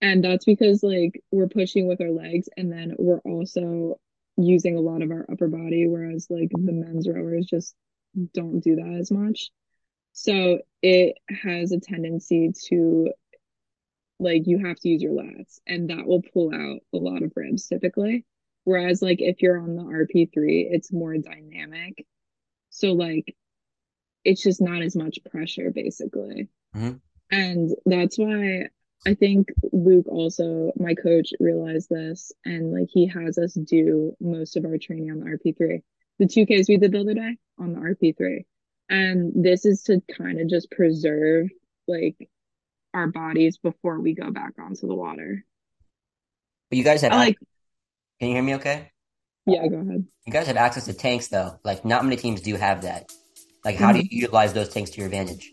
And 0.00 0.22
that's 0.22 0.44
because 0.44 0.82
like 0.82 1.22
we're 1.32 1.48
pushing 1.48 1.88
with 1.88 2.00
our 2.00 2.10
legs 2.10 2.48
and 2.56 2.70
then 2.70 2.94
we're 2.98 3.20
also 3.20 3.98
using 4.36 4.76
a 4.76 4.80
lot 4.80 5.02
of 5.02 5.10
our 5.10 5.26
upper 5.30 5.48
body, 5.48 5.86
whereas 5.86 6.26
like 6.30 6.50
the 6.50 6.72
men's 6.72 7.08
rowers 7.08 7.46
just 7.46 7.74
don't 8.32 8.60
do 8.60 8.76
that 8.76 8.96
as 9.00 9.10
much. 9.10 9.50
So 10.12 10.60
it 10.82 11.18
has 11.28 11.72
a 11.72 11.80
tendency 11.80 12.52
to 12.68 13.10
like 14.18 14.46
you 14.46 14.58
have 14.64 14.78
to 14.80 14.88
use 14.88 15.02
your 15.02 15.12
lats 15.12 15.60
and 15.66 15.90
that 15.90 16.06
will 16.06 16.22
pull 16.22 16.54
out 16.54 16.80
a 16.94 16.96
lot 16.96 17.22
of 17.22 17.32
ribs 17.36 17.66
typically. 17.66 18.24
Whereas 18.64 19.02
like 19.02 19.20
if 19.20 19.42
you're 19.42 19.60
on 19.60 19.76
the 19.76 19.82
RP3, 19.82 20.68
it's 20.70 20.92
more 20.92 21.16
dynamic. 21.18 22.06
So 22.70 22.92
like 22.92 23.36
it's 24.24 24.42
just 24.42 24.60
not 24.60 24.82
as 24.82 24.96
much 24.96 25.18
pressure 25.30 25.70
basically. 25.70 26.48
Mhm. 26.74 27.00
And 27.30 27.70
that's 27.84 28.18
why 28.18 28.68
I 29.06 29.14
think 29.14 29.48
Luke 29.72 30.06
also, 30.08 30.72
my 30.76 30.94
coach, 30.94 31.30
realized 31.40 31.88
this 31.90 32.32
and 32.44 32.72
like 32.72 32.88
he 32.90 33.06
has 33.06 33.38
us 33.38 33.54
do 33.54 34.16
most 34.20 34.56
of 34.56 34.64
our 34.64 34.78
training 34.78 35.10
on 35.12 35.20
the 35.20 35.26
RP3. 35.26 35.82
The 36.18 36.26
2Ks 36.26 36.68
we 36.68 36.76
did 36.78 36.92
the 36.92 37.00
other 37.00 37.14
day 37.14 37.36
on 37.58 37.72
the 37.72 37.80
RP3. 37.80 38.44
And 38.88 39.32
this 39.44 39.64
is 39.64 39.82
to 39.84 40.00
kind 40.16 40.40
of 40.40 40.48
just 40.48 40.70
preserve 40.70 41.48
like 41.86 42.16
our 42.94 43.06
bodies 43.08 43.58
before 43.58 44.00
we 44.00 44.14
go 44.14 44.30
back 44.30 44.54
onto 44.58 44.86
the 44.88 44.94
water. 44.94 45.44
But 46.70 46.78
you 46.78 46.84
guys 46.84 47.02
have 47.02 47.12
I 47.12 47.16
like, 47.16 47.38
can 48.18 48.28
you 48.28 48.34
hear 48.34 48.42
me 48.42 48.54
okay? 48.56 48.90
yeah, 49.46 49.66
go 49.68 49.76
ahead. 49.78 50.06
You 50.26 50.32
guys 50.32 50.48
have 50.48 50.56
access 50.56 50.86
to 50.86 50.92
tanks 50.94 51.28
though. 51.28 51.60
Like 51.64 51.84
not 51.84 52.04
many 52.04 52.16
teams 52.16 52.40
do 52.40 52.56
have 52.56 52.82
that. 52.82 53.10
Like 53.64 53.76
how 53.76 53.92
do 53.92 53.98
Mm-hmm. 53.98 54.06
you 54.10 54.22
utilize 54.22 54.52
those 54.52 54.68
tanks 54.70 54.90
to 54.90 54.98
your 54.98 55.06
advantage? 55.06 55.52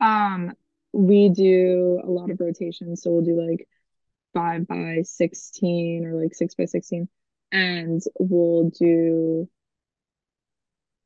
Um, 0.00 0.52
we 0.92 1.28
do 1.28 2.00
a 2.04 2.10
lot 2.10 2.30
of 2.30 2.40
rotations, 2.40 3.02
so 3.02 3.10
we'll 3.12 3.22
do 3.24 3.40
like 3.40 3.68
five 4.34 4.66
by 4.68 5.02
16 5.04 6.06
or 6.06 6.20
like 6.22 6.34
six 6.34 6.54
by 6.54 6.66
16, 6.66 7.08
and 7.52 8.02
we'll 8.18 8.70
do 8.70 9.48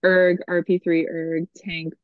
erg, 0.05 0.39
RP3 0.49 1.07
erg, 1.09 1.49
tank, 1.57 1.95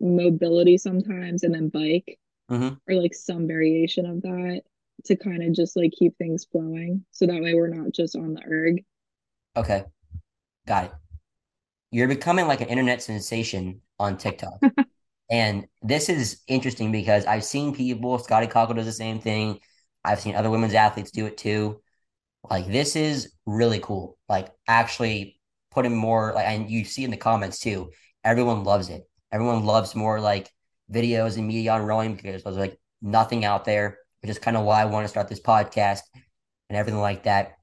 mobility 0.00 0.78
sometimes, 0.78 1.42
and 1.44 1.54
then 1.54 1.68
bike 1.68 2.18
Mhm. 2.48 2.78
or 2.88 2.94
like 2.96 3.14
some 3.14 3.46
variation 3.46 4.06
of 4.06 4.22
that 4.22 4.62
to 5.06 5.16
kind 5.16 5.42
of 5.42 5.52
just 5.54 5.76
like 5.76 5.92
keep 5.92 6.16
things 6.18 6.46
flowing. 6.46 7.04
So 7.12 7.26
that 7.26 7.42
way 7.42 7.54
we're 7.54 7.68
not 7.68 7.92
just 7.92 8.16
on 8.16 8.34
the 8.34 8.42
erg. 8.46 8.84
Okay. 9.56 9.84
Got 10.66 10.84
it. 10.86 10.92
You're 11.90 12.08
becoming 12.08 12.46
like 12.46 12.60
an 12.60 12.68
internet 12.68 13.02
sensation 13.02 13.82
on 13.98 14.18
TikTok. 14.18 14.60
And 15.30 15.66
this 15.82 16.08
is 16.08 16.42
interesting 16.46 16.92
because 16.92 17.26
I've 17.26 17.44
seen 17.44 17.74
people, 17.74 18.18
Scotty 18.18 18.46
Cockle 18.46 18.76
does 18.76 18.86
the 18.86 18.92
same 18.92 19.20
thing. 19.20 19.58
I've 20.04 20.20
seen 20.20 20.36
other 20.36 20.50
women's 20.50 20.74
athletes 20.74 21.10
do 21.10 21.26
it 21.26 21.36
too. 21.36 21.82
Like 22.48 22.68
this 22.68 22.94
is 22.94 23.32
really 23.44 23.80
cool. 23.80 24.18
Like 24.28 24.48
actually 24.68 25.40
putting 25.72 25.96
more 25.96 26.32
like 26.32 26.46
and 26.46 26.70
you 26.70 26.84
see 26.84 27.04
in 27.04 27.10
the 27.10 27.16
comments 27.16 27.58
too, 27.58 27.90
everyone 28.22 28.62
loves 28.64 28.88
it. 28.88 29.02
Everyone 29.32 29.64
loves 29.64 29.94
more 29.94 30.20
like 30.20 30.50
videos 30.92 31.36
and 31.36 31.48
media 31.48 31.72
on 31.72 31.82
rowing 31.82 32.14
because 32.14 32.44
there's 32.44 32.56
like 32.56 32.78
nothing 33.02 33.44
out 33.44 33.64
there, 33.64 33.98
which 34.22 34.30
is 34.30 34.38
kind 34.38 34.56
of 34.56 34.64
why 34.64 34.82
I 34.82 34.86
want 34.86 35.04
to 35.04 35.08
start 35.08 35.28
this 35.28 35.40
podcast 35.40 36.02
and 36.68 36.78
everything 36.78 37.00
like 37.00 37.24
that. 37.24 37.56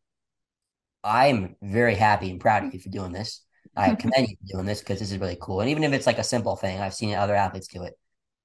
I'm 1.03 1.55
very 1.61 1.95
happy 1.95 2.29
and 2.29 2.39
proud 2.39 2.65
of 2.65 2.73
you 2.73 2.79
for 2.79 2.89
doing 2.89 3.11
this. 3.11 3.42
I 3.75 3.91
commend 3.95 4.29
you 4.29 4.35
for 4.41 4.53
doing 4.53 4.65
this 4.65 4.79
because 4.79 4.99
this 4.99 5.11
is 5.11 5.17
really 5.19 5.37
cool. 5.41 5.61
And 5.61 5.69
even 5.69 5.83
if 5.83 5.93
it's 5.93 6.07
like 6.07 6.19
a 6.19 6.23
simple 6.23 6.55
thing, 6.55 6.79
I've 6.79 6.93
seen 6.93 7.15
other 7.15 7.35
athletes 7.35 7.67
do 7.67 7.83
it. 7.83 7.97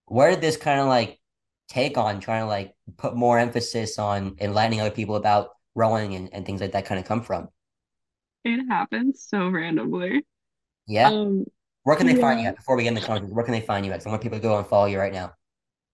Where 0.06 0.30
did 0.30 0.40
this 0.40 0.56
kind 0.56 0.80
of 0.80 0.87
like 0.88 1.20
take 1.68 1.99
on 1.99 2.20
trying 2.20 2.42
to 2.42 2.47
like 2.47 2.75
put 2.97 3.16
more 3.16 3.38
emphasis 3.38 3.99
on 3.99 4.37
enlightening 4.40 4.80
other 4.80 4.90
people 4.90 5.16
about 5.16 5.50
rowing 5.75 6.14
and, 6.14 6.30
and 6.32 6.47
things 6.47 6.61
like 6.61 6.73
that 6.73 6.87
kind 6.87 7.00
of 7.00 7.06
come 7.06 7.23
from? 7.23 7.49
It 8.44 8.66
happens 8.68 9.23
so 9.28 9.49
randomly. 9.49 10.25
Yeah. 10.87 11.08
Um, 11.08 11.44
Where 11.85 11.97
can 11.97 12.06
they 12.06 12.14
find 12.14 12.40
you 12.40 12.47
at 12.49 12.56
before 12.56 12.76
we 12.76 12.82
get 12.82 12.90
into 12.94 13.02
content? 13.06 13.32
Where 13.32 13.44
can 13.44 13.52
they 13.52 13.61
find 13.61 13.85
you 13.87 13.92
at? 13.92 13.99
'Cause 14.00 14.06
I 14.06 14.11
want 14.11 14.23
people 14.23 14.38
to 14.38 14.42
go 14.42 14.58
and 14.58 14.66
follow 14.66 14.87
you 14.87 14.99
right 14.99 15.12
now. 15.12 15.35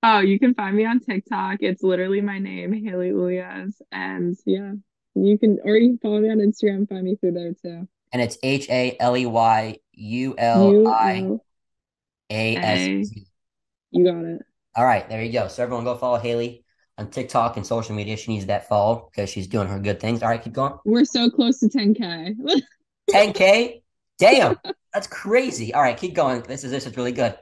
Oh, 0.02 0.20
you 0.20 0.38
can 0.38 0.54
find 0.54 0.76
me 0.76 0.84
on 0.84 1.00
TikTok. 1.00 1.58
It's 1.62 1.82
literally 1.82 2.20
my 2.20 2.38
name, 2.38 2.72
Haley 2.72 3.10
Uliasz. 3.10 3.74
And 3.90 4.36
yeah, 4.44 4.72
you 5.14 5.38
can, 5.38 5.58
or 5.64 5.76
you 5.76 5.90
can 5.90 5.98
follow 5.98 6.20
me 6.20 6.30
on 6.30 6.38
Instagram, 6.38 6.88
find 6.88 7.04
me 7.04 7.16
through 7.16 7.32
there 7.32 7.54
too. 7.54 7.88
And 8.14 8.22
it's 8.22 8.38
H 8.44 8.70
A 8.70 8.96
L 9.00 9.16
E 9.16 9.26
Y 9.26 9.76
U 9.92 10.34
L 10.38 10.72
U 10.72 10.88
I 10.88 11.18
L 11.18 11.44
A 12.30 12.56
S 12.56 12.78
A. 12.78 13.02
Z. 13.02 13.26
You 13.90 14.04
got 14.04 14.24
it. 14.24 14.42
All 14.76 14.84
right, 14.84 15.08
there 15.08 15.20
you 15.20 15.32
go. 15.32 15.48
So 15.48 15.64
everyone 15.64 15.84
go 15.84 15.96
follow 15.96 16.18
Haley 16.18 16.64
on 16.96 17.10
TikTok 17.10 17.56
and 17.56 17.66
social 17.66 17.92
media. 17.96 18.16
She 18.16 18.32
needs 18.32 18.46
that 18.46 18.68
follow 18.68 19.10
because 19.10 19.30
she's 19.30 19.48
doing 19.48 19.66
her 19.66 19.80
good 19.80 19.98
things. 19.98 20.22
All 20.22 20.28
right, 20.28 20.40
keep 20.40 20.52
going. 20.52 20.74
We're 20.84 21.04
so 21.04 21.28
close 21.28 21.58
to 21.58 21.66
10K. 21.66 22.36
10K? 23.10 23.82
Damn, 24.18 24.60
that's 24.92 25.08
crazy. 25.08 25.74
All 25.74 25.82
right, 25.82 25.96
keep 25.96 26.14
going. 26.14 26.42
This 26.42 26.62
is 26.62 26.70
this 26.70 26.86
is 26.86 26.96
really 26.96 27.10
good. 27.10 27.36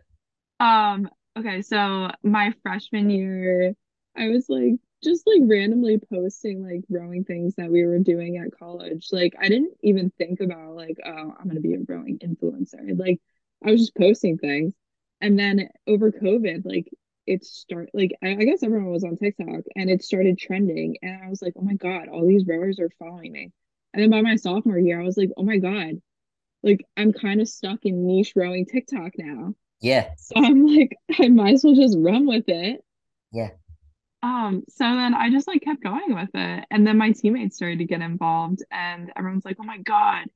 Um, 0.59 1.07
okay, 1.39 1.61
so 1.61 2.09
my 2.23 2.55
freshman 2.63 3.11
year, 3.11 3.75
I 4.17 4.29
was 4.29 4.47
like 4.49 4.81
just 5.03 5.27
like 5.27 5.43
randomly 5.45 5.99
posting 5.99 6.65
like 6.65 6.83
rowing 6.89 7.25
things 7.25 7.55
that 7.57 7.71
we 7.71 7.85
were 7.85 7.99
doing 7.99 8.37
at 8.39 8.57
college. 8.59 9.09
Like 9.13 9.35
I 9.41 9.49
didn't 9.49 9.75
even 9.83 10.11
think 10.19 10.41
about 10.41 10.75
like, 10.75 10.99
oh, 11.05 11.35
I'm 11.39 11.49
gonna 11.49 11.61
be 11.61 11.75
a 11.75 11.79
rowing 11.87 12.19
influencer. 12.19 12.99
Like 12.99 13.21
I 13.65 13.71
was 13.71 13.81
just 13.81 13.97
posting 13.97 14.39
things. 14.39 14.75
And 15.21 15.39
then 15.39 15.69
over 15.87 16.11
COVID, 16.13 16.65
like 16.65 16.89
it 17.27 17.45
start 17.45 17.91
like 17.95 18.13
I, 18.23 18.31
I 18.31 18.45
guess 18.45 18.63
everyone 18.63 18.91
was 18.91 19.05
on 19.05 19.17
TikTok 19.17 19.63
and 19.77 19.91
it 19.91 20.03
started 20.03 20.39
trending. 20.39 20.97
And 21.03 21.23
I 21.25 21.29
was 21.29 21.43
like, 21.43 21.55
oh 21.57 21.63
my 21.63 21.75
God, 21.75 22.09
all 22.09 22.27
these 22.27 22.47
rowers 22.47 22.79
are 22.81 22.91
following 22.99 23.33
me. 23.33 23.53
And 23.95 24.03
then 24.03 24.11
by 24.11 24.23
my 24.23 24.37
sophomore 24.37 24.79
year, 24.79 25.01
I 25.01 25.05
was 25.05 25.17
like, 25.17 25.31
oh 25.37 25.45
my 25.45 25.59
God, 25.59 26.01
like 26.63 26.85
I'm 26.97 27.13
kind 27.13 27.41
of 27.41 27.49
stuck 27.49 27.85
in 27.85 28.07
niche 28.07 28.35
rowing 28.37 28.67
TikTok 28.67 29.13
now. 29.19 29.55
Yeah, 29.81 30.11
So 30.17 30.35
I'm 30.37 30.65
like, 30.67 30.97
I 31.19 31.29
might 31.29 31.55
as 31.55 31.65
well 31.65 31.75
just 31.75 31.99
run 31.99 32.27
with 32.27 32.49
it. 32.49 32.85
yeah. 33.33 33.51
Um, 34.23 34.63
so 34.69 34.85
then 34.85 35.15
I 35.15 35.31
just 35.31 35.49
like 35.49 35.63
kept 35.63 35.83
going 35.83 36.15
with 36.15 36.31
it. 36.35 36.65
And 36.71 36.87
then 36.87 36.97
my 36.97 37.13
teammates 37.13 37.57
started 37.57 37.79
to 37.79 37.85
get 37.85 38.01
involved 38.01 38.63
and 38.71 39.13
everyone's 39.17 39.45
like, 39.45 39.57
oh 39.61 39.65
my 39.65 39.79
God, 39.79 40.27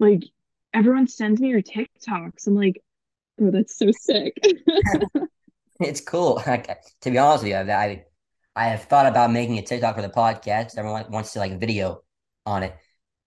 like 0.00 0.24
everyone 0.72 1.06
sends 1.06 1.40
me 1.40 1.48
your 1.48 1.62
TikToks. 1.62 2.46
I'm 2.46 2.54
like, 2.54 2.82
oh, 3.40 3.50
that's 3.50 3.76
so 3.76 3.90
sick. 3.92 4.36
It's 5.80 6.00
cool. 6.00 6.42
Like, 6.46 6.68
to 7.00 7.10
be 7.10 7.18
honest 7.18 7.44
with 7.44 7.52
you, 7.52 7.58
I 7.58 8.04
I 8.56 8.66
have 8.68 8.84
thought 8.84 9.06
about 9.06 9.32
making 9.32 9.58
a 9.58 9.62
TikTok 9.62 9.96
for 9.96 10.02
the 10.02 10.08
podcast. 10.08 10.78
Everyone 10.78 11.10
wants 11.10 11.32
to 11.32 11.40
like 11.40 11.58
video 11.58 12.02
on 12.46 12.62
it, 12.62 12.76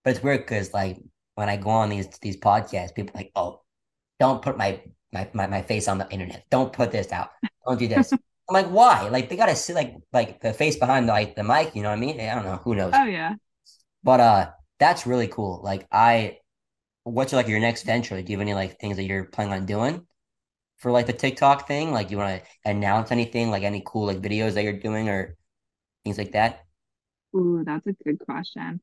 but 0.04 0.12
it's 0.12 0.24
weird 0.24 0.42
because 0.42 0.74
like 0.74 0.98
when 1.36 1.50
I 1.50 1.58
go 1.58 1.70
on 1.70 1.90
these 1.90 2.08
these 2.20 2.38
podcasts, 2.38 2.96
people 2.96 3.16
are 3.16 3.20
like, 3.20 3.32
oh, 3.36 3.62
don't 4.20 4.42
put 4.42 4.58
my 4.58 4.82
my 5.12 5.30
my, 5.34 5.48
my 5.48 5.62
face 5.62 5.88
on 5.88 5.98
the 5.98 6.10
internet. 6.10 6.46
Don't 6.50 6.72
put 6.72 6.92
this 6.92 7.12
out. 7.12 7.30
Don't 7.66 7.80
do 7.80 7.88
this. 7.88 8.14
I'm 8.50 8.54
like, 8.54 8.68
why? 8.68 9.10
Like 9.10 9.30
they 9.30 9.36
gotta 9.36 9.56
see 9.56 9.74
like 9.74 9.96
like 10.14 10.42
the 10.42 10.54
face 10.54 10.78
behind 10.78 11.08
the, 11.10 11.14
like 11.14 11.36
the 11.36 11.44
mic. 11.44 11.76
You 11.76 11.84
know 11.84 11.90
what 11.90 11.98
I 11.98 12.00
mean? 12.00 12.20
I 12.20 12.34
don't 12.36 12.46
know. 12.46 12.58
Who 12.64 12.76
knows? 12.76 12.94
Oh 12.96 13.04
yeah. 13.06 13.36
But 14.04 14.20
uh, 14.20 14.50
that's 14.80 15.06
really 15.06 15.28
cool. 15.28 15.62
Like 15.64 15.86
I, 15.92 16.38
what's 17.04 17.34
like 17.34 17.48
your 17.48 17.60
next 17.60 17.84
venture? 17.84 18.16
Like, 18.16 18.26
do 18.26 18.32
you 18.32 18.38
have 18.38 18.44
any 18.46 18.54
like 18.54 18.80
things 18.80 18.98
that 18.98 19.04
you're 19.04 19.26
planning 19.26 19.54
on 19.54 19.66
doing 19.66 20.06
for 20.78 20.92
like 20.92 21.08
the 21.08 21.14
TikTok 21.14 21.68
thing? 21.68 21.92
Like, 21.92 22.12
you 22.12 22.18
want 22.18 22.42
to 22.42 22.70
announce 22.70 23.12
anything? 23.12 23.50
Like 23.52 23.64
any 23.64 23.84
cool 23.86 24.06
like 24.06 24.22
videos 24.22 24.54
that 24.54 24.64
you're 24.64 24.80
doing 24.80 25.10
or 25.10 25.36
things 26.06 26.18
like 26.18 26.32
that? 26.34 26.66
Ooh, 27.36 27.64
that's 27.66 27.88
a 27.88 27.94
good 27.94 28.20
question. 28.20 28.82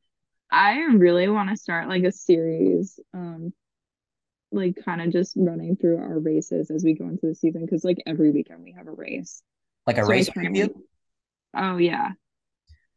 I 0.50 0.76
really 0.76 1.28
want 1.28 1.50
to 1.50 1.56
start 1.56 1.88
like 1.88 2.04
a 2.04 2.12
series, 2.12 3.00
um, 3.12 3.52
like 4.52 4.76
kind 4.84 5.02
of 5.02 5.10
just 5.10 5.34
running 5.36 5.76
through 5.76 5.98
our 5.98 6.18
races 6.18 6.70
as 6.70 6.84
we 6.84 6.94
go 6.94 7.08
into 7.08 7.26
the 7.26 7.34
season 7.34 7.64
because 7.64 7.84
like 7.84 8.02
every 8.06 8.30
weekend 8.30 8.62
we 8.62 8.72
have 8.72 8.86
a 8.86 8.92
race. 8.92 9.42
Like 9.86 9.98
a 9.98 10.04
So 10.04 10.06
race 10.06 10.30
preview? 10.30 10.70
oh 11.54 11.76
yeah. 11.78 12.12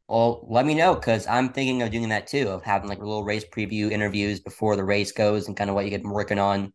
Well, 0.09 0.45
let 0.49 0.65
me 0.65 0.73
know 0.73 0.95
because 0.95 1.27
I'm 1.27 1.53
thinking 1.53 1.81
of 1.81 1.91
doing 1.91 2.09
that 2.09 2.27
too, 2.27 2.49
of 2.49 2.63
having 2.63 2.89
like 2.89 2.99
a 2.99 3.05
little 3.05 3.23
race 3.23 3.45
preview 3.45 3.89
interviews 3.91 4.39
before 4.41 4.75
the 4.75 4.83
race 4.83 5.11
goes 5.13 5.47
and 5.47 5.55
kind 5.55 5.69
of 5.69 5.75
what 5.75 5.85
you 5.85 5.91
get 5.91 6.03
working 6.03 6.39
on. 6.39 6.73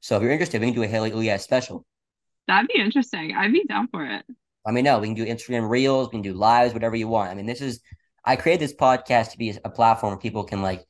So 0.00 0.16
if 0.16 0.22
you're 0.22 0.32
interested, 0.32 0.60
we 0.60 0.68
can 0.68 0.76
do 0.76 0.82
a 0.84 0.88
Haley 0.88 1.12
Uliasz 1.12 1.42
special. 1.42 1.86
That'd 2.48 2.68
be 2.68 2.80
interesting. 2.80 3.34
I'd 3.34 3.52
be 3.52 3.64
down 3.64 3.88
for 3.88 4.04
it. 4.04 4.24
Let 4.64 4.74
me 4.74 4.82
know. 4.82 4.98
We 4.98 5.06
can 5.08 5.14
do 5.14 5.24
Instagram 5.24 5.68
reels, 5.68 6.08
we 6.08 6.12
can 6.12 6.22
do 6.22 6.34
lives, 6.34 6.74
whatever 6.74 6.96
you 6.96 7.08
want. 7.08 7.30
I 7.30 7.34
mean, 7.34 7.46
this 7.46 7.60
is 7.60 7.80
I 8.24 8.36
created 8.36 8.60
this 8.62 8.74
podcast 8.74 9.30
to 9.32 9.38
be 9.38 9.56
a 9.64 9.70
platform 9.70 10.12
where 10.12 10.18
people 10.18 10.44
can 10.44 10.62
like 10.62 10.84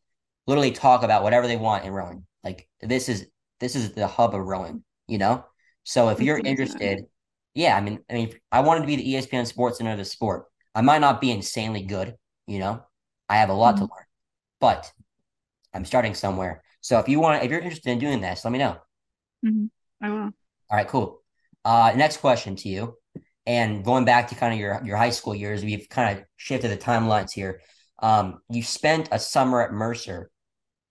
literally 0.47 0.71
talk 0.71 1.03
about 1.03 1.23
whatever 1.23 1.47
they 1.47 1.57
want 1.57 1.85
in 1.85 1.93
rowing. 1.93 2.27
Like 2.43 2.69
this 2.81 3.09
is 3.09 3.27
this 3.61 3.77
is 3.77 3.93
the 3.93 4.07
hub 4.07 4.35
of 4.35 4.41
rowing, 4.41 4.83
you 5.07 5.19
know? 5.19 5.45
So 5.85 6.09
if 6.09 6.23
you're 6.23 6.39
interested, 6.39 7.07
yeah, 7.57 7.77
I 7.77 7.81
mean, 7.81 8.01
I 8.11 8.15
mean, 8.15 8.35
I 8.53 8.61
wanted 8.61 8.83
to 8.83 8.87
be 8.87 8.97
the 8.97 9.15
ESPN 9.15 9.47
Sports 9.47 9.79
Center 9.79 9.93
of 9.93 9.99
the 9.99 10.05
sport. 10.05 10.47
I 10.75 10.83
might 10.83 11.01
not 11.01 11.21
be 11.21 11.33
insanely 11.33 11.83
good, 11.83 12.17
you 12.47 12.61
know. 12.61 12.85
I 13.29 13.39
have 13.39 13.51
a 13.51 13.55
lot 13.55 13.79
to 13.79 13.85
Mhm. 13.85 13.91
learn, 13.91 14.07
but 14.61 14.93
I'm 15.75 15.85
starting 15.85 16.15
somewhere. 16.15 16.63
So 16.81 16.99
if 17.01 17.09
you 17.09 17.21
want, 17.21 17.45
if 17.45 17.51
you're 17.51 17.61
interested 17.61 17.91
in 17.91 17.99
doing 17.99 18.21
this, 18.21 18.45
let 18.45 18.53
me 18.53 18.59
know. 18.59 18.79
Mhm. 19.45 19.71
I 20.01 20.11
will. 20.11 20.33
All 20.71 20.77
right, 20.77 20.89
cool. 20.89 21.23
Uh, 21.65 21.93
next 21.97 22.19
question 22.19 22.57
to 22.57 22.69
you, 22.69 22.99
and 23.47 23.85
going 23.85 24.05
back 24.05 24.29
to 24.29 24.35
kind 24.35 24.53
of 24.55 24.61
your 24.61 24.83
your 24.85 24.97
high 24.97 25.11
school 25.11 25.35
years, 25.35 25.65
we've 25.65 25.89
kind 25.89 26.19
of 26.19 26.25
shifted 26.37 26.71
the 26.71 26.77
timelines 26.77 27.33
here. 27.33 27.61
Um, 28.01 28.43
you 28.51 28.63
spent 28.63 29.09
a 29.13 29.19
summer 29.19 29.63
at 29.63 29.73
Mercer, 29.73 30.31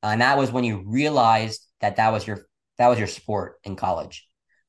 and 0.04 0.21
that 0.21 0.38
was 0.38 0.51
when 0.51 0.63
you 0.63 0.84
realized 0.86 1.65
that 1.82 1.97
that 1.97 2.12
was 2.12 2.28
your 2.28 2.47
that 2.78 2.89
was 2.89 2.99
your 2.99 3.08
sport 3.08 3.60
in 3.63 3.75
college. 3.75 4.24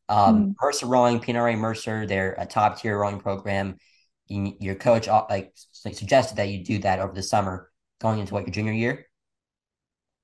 Um, 0.09 0.49
Mhm. 0.49 0.55
Mercer 0.62 0.87
rowing, 0.87 1.21
PNRA 1.21 1.57
Mercer, 1.57 2.07
they're 2.07 2.35
a 2.38 2.47
top 2.47 2.81
tier 2.81 2.99
rowing 2.99 3.19
program. 3.21 3.77
You, 4.29 4.57
your 4.61 4.75
coach 4.75 5.09
uh, 5.09 5.25
like 5.29 5.53
suggested 5.55 6.37
that 6.37 6.49
you 6.49 6.64
do 6.64 6.79
that 6.81 6.99
over 6.99 7.12
the 7.12 7.23
summer, 7.23 7.71
going 8.01 8.19
into 8.21 8.35
what 8.35 8.45
your 8.47 8.53
junior 8.53 8.73
year. 8.73 9.07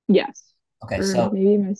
Yes. 0.07 0.53
Okay, 0.83 0.99
Or 0.99 1.03
so 1.03 1.31
maybe 1.31 1.57
my, 1.57 1.75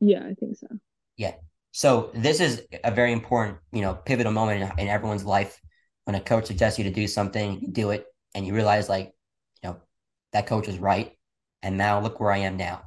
yeah, 0.00 0.24
I 0.24 0.34
think 0.34 0.56
so. 0.56 0.68
Yeah. 1.16 1.34
So 1.72 2.10
this 2.14 2.40
is 2.40 2.62
a 2.84 2.90
very 2.90 3.12
important, 3.12 3.58
you 3.72 3.80
know, 3.80 3.94
pivotal 3.94 4.32
moment 4.32 4.62
in, 4.62 4.78
in 4.78 4.88
everyone's 4.88 5.24
life 5.24 5.58
when 6.04 6.14
a 6.14 6.20
coach 6.20 6.46
suggests 6.46 6.78
you 6.78 6.84
to 6.84 6.90
do 6.90 7.06
something, 7.06 7.60
you 7.60 7.68
do 7.68 7.90
it, 7.90 8.04
and 8.34 8.46
you 8.46 8.54
realize 8.54 8.88
like, 8.88 9.12
you 9.62 9.70
know, 9.70 9.76
that 10.32 10.46
coach 10.46 10.68
is 10.68 10.78
right. 10.78 11.12
And 11.62 11.78
now 11.78 12.00
look 12.00 12.20
where 12.20 12.32
I 12.32 12.38
am 12.38 12.56
now. 12.56 12.82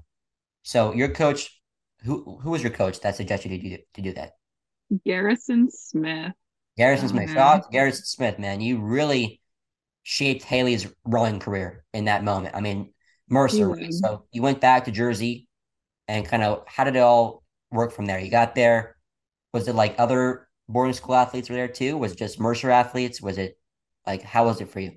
So 0.64 0.94
your 0.94 1.10
coach, 1.10 1.62
who 2.06 2.40
who 2.42 2.52
was 2.52 2.64
your 2.64 2.72
coach 2.72 3.02
that 3.02 3.16
suggested 3.16 3.52
you 3.52 3.58
to 3.60 3.70
do 3.78 3.84
to 3.96 4.02
do 4.02 4.14
that? 4.14 4.34
Garrison 5.06 5.70
Smith. 5.72 6.34
Garrison 6.78 7.08
Oh 7.08 7.12
Smith. 7.12 7.30
Mm-hmm. 7.30 7.62
To 7.62 7.68
Garrison 7.72 8.06
Smith, 8.06 8.40
man. 8.40 8.62
You 8.62 8.80
really 8.80 9.42
shaped 10.04 10.44
Haley's 10.44 10.88
rowing 11.06 11.40
career 11.40 11.84
in 11.94 12.06
that 12.06 12.24
moment. 12.24 12.56
I 12.56 12.62
mean, 12.62 12.94
Mercer. 13.30 13.70
right? 13.70 13.94
So 13.94 14.26
you 14.32 14.42
went 14.42 14.62
back 14.62 14.86
to 14.86 14.92
Jersey 14.92 15.48
and 16.08 16.26
kind 16.26 16.44
of 16.44 16.64
how 16.68 16.84
did 16.84 16.96
it 16.96 17.00
all 17.00 17.44
work 17.72 17.92
from 17.92 18.06
there? 18.06 18.20
You 18.20 18.30
got 18.30 18.56
there. 18.56 18.96
Was 19.54 19.68
it 19.68 19.76
like 19.76 19.96
other 19.98 20.48
boarding 20.68 20.94
school 20.94 21.16
athletes 21.16 21.50
were 21.50 21.56
there 21.56 21.68
too? 21.68 21.98
Was 21.98 22.12
it 22.12 22.18
just 22.20 22.40
Mercer 22.40 22.70
athletes? 22.70 23.22
Was 23.22 23.38
it 23.38 23.58
like 24.06 24.22
how 24.22 24.46
was 24.46 24.62
it 24.62 24.70
for 24.70 24.80
you? 24.80 24.92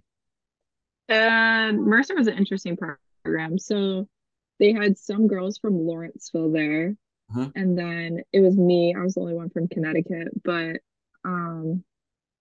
And 1.09 1.85
Mercer 1.85 2.15
was 2.15 2.27
an 2.27 2.37
interesting 2.37 2.77
program. 2.77 3.59
So 3.59 4.07
they 4.59 4.73
had 4.73 4.99
some 4.99 5.27
girls 5.27 5.59
from 5.59 5.79
Lawrenceville 5.87 6.51
there, 6.51 6.97
Mhm. 7.35 7.53
and 7.55 7.79
then 7.79 8.23
it 8.33 8.41
was 8.41 8.57
me. 8.57 8.95
I 8.95 9.03
was 9.03 9.15
the 9.15 9.21
only 9.21 9.35
one 9.35 9.51
from 9.51 9.69
Connecticut, 9.69 10.29
but 10.43 10.81
um, 11.25 11.85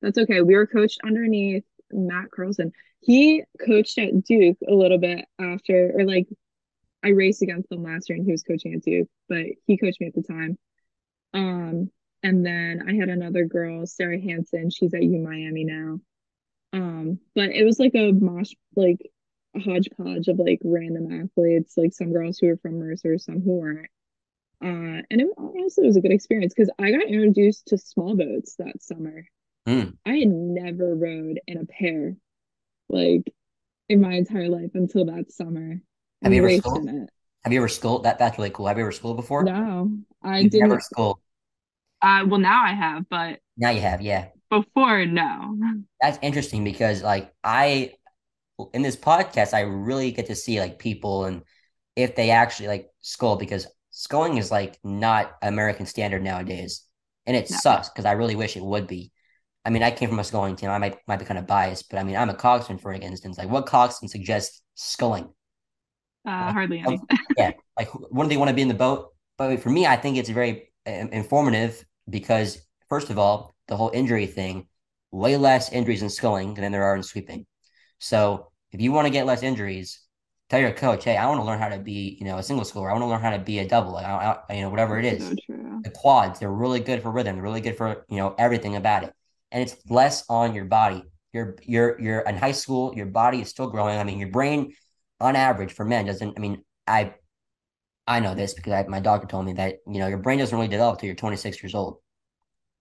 that's 0.01 0.17
okay. 0.17 0.41
We 0.41 0.56
were 0.56 0.67
coached 0.67 0.99
underneath 1.03 1.65
Matt 1.91 2.32
Carlson. 2.32 2.71
He 2.99 3.43
coached 3.65 3.97
at 3.97 4.23
Duke 4.23 4.58
a 4.67 4.73
little 4.73 4.97
bit 4.97 5.25
after, 5.39 5.91
or 5.95 6.06
like 6.06 6.27
I 7.03 7.10
raced 7.10 7.41
against 7.41 7.71
him 7.71 7.84
last 7.84 8.10
year, 8.10 8.17
and 8.17 8.25
he 8.25 8.32
was 8.32 8.43
coaching 8.43 8.73
at 8.73 8.82
Duke, 8.84 9.10
but 9.30 9.45
he 9.65 9.77
coached 9.77 10.01
me 10.01 10.08
at 10.08 10.13
the 10.13 10.23
time. 10.23 10.58
Um, 11.34 11.91
and 12.23 12.45
then 12.45 12.84
I 12.88 12.95
had 12.95 13.10
another 13.10 13.45
girl, 13.45 13.86
Sarah 13.86 14.19
Hansen. 14.19 14.69
She's 14.69 14.93
at 14.93 15.03
U 15.03 15.19
Miami 15.19 15.63
now. 15.63 15.99
Um, 16.73 17.19
but 17.36 17.51
it 17.51 17.63
was 17.63 17.80
like 17.80 17.95
a 17.95 18.12
mosh, 18.12 18.53
like 18.75 19.10
hodgepodge 19.60 20.28
of 20.28 20.39
like 20.39 20.60
random 20.63 21.22
athletes, 21.22 21.78
like 21.78 21.93
some 21.93 22.13
girls 22.13 22.39
who 22.39 22.48
were 22.48 22.58
from 22.58 22.80
Mercer, 22.80 23.17
some 23.17 23.41
who 23.41 23.52
weren't. 23.54 23.89
Uh, 24.63 25.04
and 25.12 25.22
it 25.22 25.28
honestly 25.38 25.86
was 25.86 25.98
a 25.98 26.02
good 26.02 26.12
experience 26.12 26.54
because 26.54 26.72
I 26.80 26.91
got 26.91 27.08
introduced 27.08 27.67
to 27.67 27.78
small 27.78 28.15
boats 28.15 28.56
that 28.58 28.82
summer. 28.82 29.28
Mm. 29.67 29.98
I 30.06 30.13
had 30.17 30.30
never 30.30 30.96
rowed 30.96 31.39
in 31.48 31.58
a 31.58 31.65
pair, 31.65 32.15
like 32.89 33.32
in 33.89 34.02
my 34.02 34.13
entire 34.13 34.50
life 34.50 34.72
until 34.74 35.06
that 35.06 35.32
summer. 35.32 35.82
Have 36.24 36.34
you 36.34 36.39
ever 36.39 36.50
in 36.50 37.04
it. 37.04 37.10
Have 37.43 37.54
you 37.54 37.60
ever 37.60 37.67
sculled? 37.67 38.04
That 38.04 38.17
that's 38.20 38.38
really 38.38 38.50
cool. 38.50 38.67
Have 38.67 38.78
you 38.78 38.84
ever 38.84 38.91
sculled 38.91 39.17
before? 39.17 39.43
No, 39.43 39.91
I 40.24 40.39
You've 40.39 40.52
didn't. 40.52 40.70
never 40.70 40.82
sculled. 40.82 41.20
Uh, 42.02 42.26
well, 42.28 42.39
now 42.39 42.63
I 42.63 42.74
have, 42.74 43.08
but 43.10 43.39
Now 43.58 43.70
you 43.72 43.82
have, 43.82 44.02
yeah. 44.02 44.30
before, 44.50 45.06
no. 45.06 45.56
That's 46.02 46.20
interesting 46.22 46.63
because 46.63 47.04
like 47.04 47.34
I 47.43 47.93
in 48.74 48.82
this 48.82 48.96
podcast 48.96 49.54
I 49.54 49.62
really 49.62 50.12
get 50.12 50.28
to 50.28 50.36
see 50.36 50.60
like 50.60 50.80
people 50.80 51.26
and 51.26 51.43
if 51.96 52.15
they 52.15 52.32
actually 52.32 52.67
like 52.70 52.89
scull 53.02 53.36
because 53.38 53.67
sculling 53.91 54.38
is 54.38 54.52
like 54.52 54.78
not 54.84 55.34
American 55.41 55.86
standard 55.86 56.24
nowadays. 56.24 56.84
And 57.26 57.36
it 57.36 57.50
No. 57.50 57.58
sucks 57.62 57.89
because 57.89 58.06
I 58.06 58.13
really 58.13 58.36
wish 58.36 58.56
it 58.56 58.63
would 58.63 58.88
be. 58.88 59.12
I 59.65 59.70
mean, 59.70 59.84
I 59.84 59.91
came 59.91 60.10
from 60.10 60.20
a 60.20 60.24
sculling 60.24 60.56
team. 60.56 60.70
I 60.70 60.78
might 60.78 60.98
might 61.08 61.20
be 61.20 61.26
kind 61.26 61.38
of 61.39 61.48
biased, 61.48 61.89
but 61.89 62.00
I 62.00 62.04
mean, 62.04 62.15
I'm 62.15 62.30
a 62.30 62.36
coxswain 62.36 62.80
for 62.80 62.93
instance. 62.93 63.38
Like, 63.38 63.50
what 63.50 63.65
coxswain 63.65 64.10
suggests 64.10 64.62
sculling? 64.76 65.30
Uh, 66.26 66.52
hardly 66.52 66.80
any. 66.80 67.00
yeah, 67.38 67.52
like 67.78 67.91
do 67.91 68.28
they 68.28 68.38
want 68.38 68.50
to 68.50 68.56
be 68.56 68.62
in 68.62 68.67
the 68.67 68.74
boat? 68.74 69.13
But 69.38 69.60
for 69.62 69.70
me, 69.70 69.86
I 69.86 69.96
think 69.96 70.17
it's 70.17 70.30
very 70.30 70.72
uh, 70.88 70.91
informative 70.91 71.86
because 72.10 72.60
first 72.89 73.10
of 73.10 73.17
all, 73.17 73.54
the 73.67 73.78
whole 73.78 73.91
injury 73.93 74.26
thing, 74.26 74.67
way 75.12 75.38
less 75.38 75.72
injuries 75.72 76.02
in 76.02 76.10
sculling 76.10 76.54
than 76.54 76.72
there 76.72 76.84
are 76.84 76.96
in 76.96 77.04
sweeping. 77.04 77.46
So 77.99 78.51
if 78.71 78.81
you 78.81 78.91
want 78.91 79.07
to 79.07 79.12
get 79.12 79.25
less 79.25 79.43
injuries, 79.43 79.99
tell 80.49 80.60
your 80.60 80.73
coach, 80.73 81.03
hey, 81.03 81.17
I 81.17 81.27
want 81.27 81.39
to 81.39 81.45
learn 81.45 81.60
how 81.60 81.69
to 81.69 81.79
be, 81.79 82.17
you 82.19 82.25
know, 82.25 82.38
a 82.38 82.43
single 82.43 82.65
sculler. 82.65 82.89
I 82.89 82.93
want 82.93 83.03
to 83.03 83.07
learn 83.07 83.21
how 83.21 83.31
to 83.31 83.39
be 83.39 83.60
a 83.60 83.67
double, 83.67 83.93
like, 83.93 84.05
I, 84.05 84.38
I, 84.49 84.53
you 84.53 84.62
know, 84.62 84.69
whatever 84.69 84.99
it 84.99 85.05
is. 85.05 85.33
The 85.83 85.91
quads, 85.91 86.39
they're 86.39 86.51
really 86.51 86.79
good 86.79 87.01
for 87.01 87.12
rhythm. 87.12 87.36
They're 87.36 87.43
really 87.43 87.62
good 87.62 87.77
for, 87.77 88.05
you 88.10 88.17
know, 88.17 88.36
everything 88.38 88.75
about 88.75 89.03
it. 89.03 89.13
And 89.51 89.62
it's 89.63 89.77
less 89.89 90.25
on 90.29 90.53
your 90.55 90.65
body. 90.65 91.03
You're, 91.33 91.55
you're, 91.63 91.99
you're 92.01 92.19
in 92.21 92.36
high 92.36 92.51
school, 92.51 92.93
your 92.95 93.05
body 93.05 93.41
is 93.41 93.49
still 93.49 93.67
growing. 93.69 93.97
I 93.97 94.03
mean, 94.03 94.19
your 94.19 94.29
brain 94.31 94.73
on 95.19 95.36
average 95.36 95.73
for 95.73 95.86
men 95.86 96.05
doesn't, 96.05 96.38
I 96.38 96.41
mean, 96.41 96.63
I, 96.88 97.13
I 98.07 98.19
know 98.19 98.36
this 98.36 98.53
because 98.53 98.73
I, 98.73 98.83
my 98.88 98.99
doctor 98.99 99.27
told 99.27 99.45
me 99.45 99.53
that, 99.53 99.77
you 99.88 99.99
know, 99.99 100.07
your 100.07 100.17
brain 100.19 100.39
doesn't 100.39 100.55
really 100.55 100.69
develop 100.69 100.99
till 100.99 101.07
you're 101.07 101.15
26 101.15 101.62
years 101.62 101.75
old. 101.75 101.97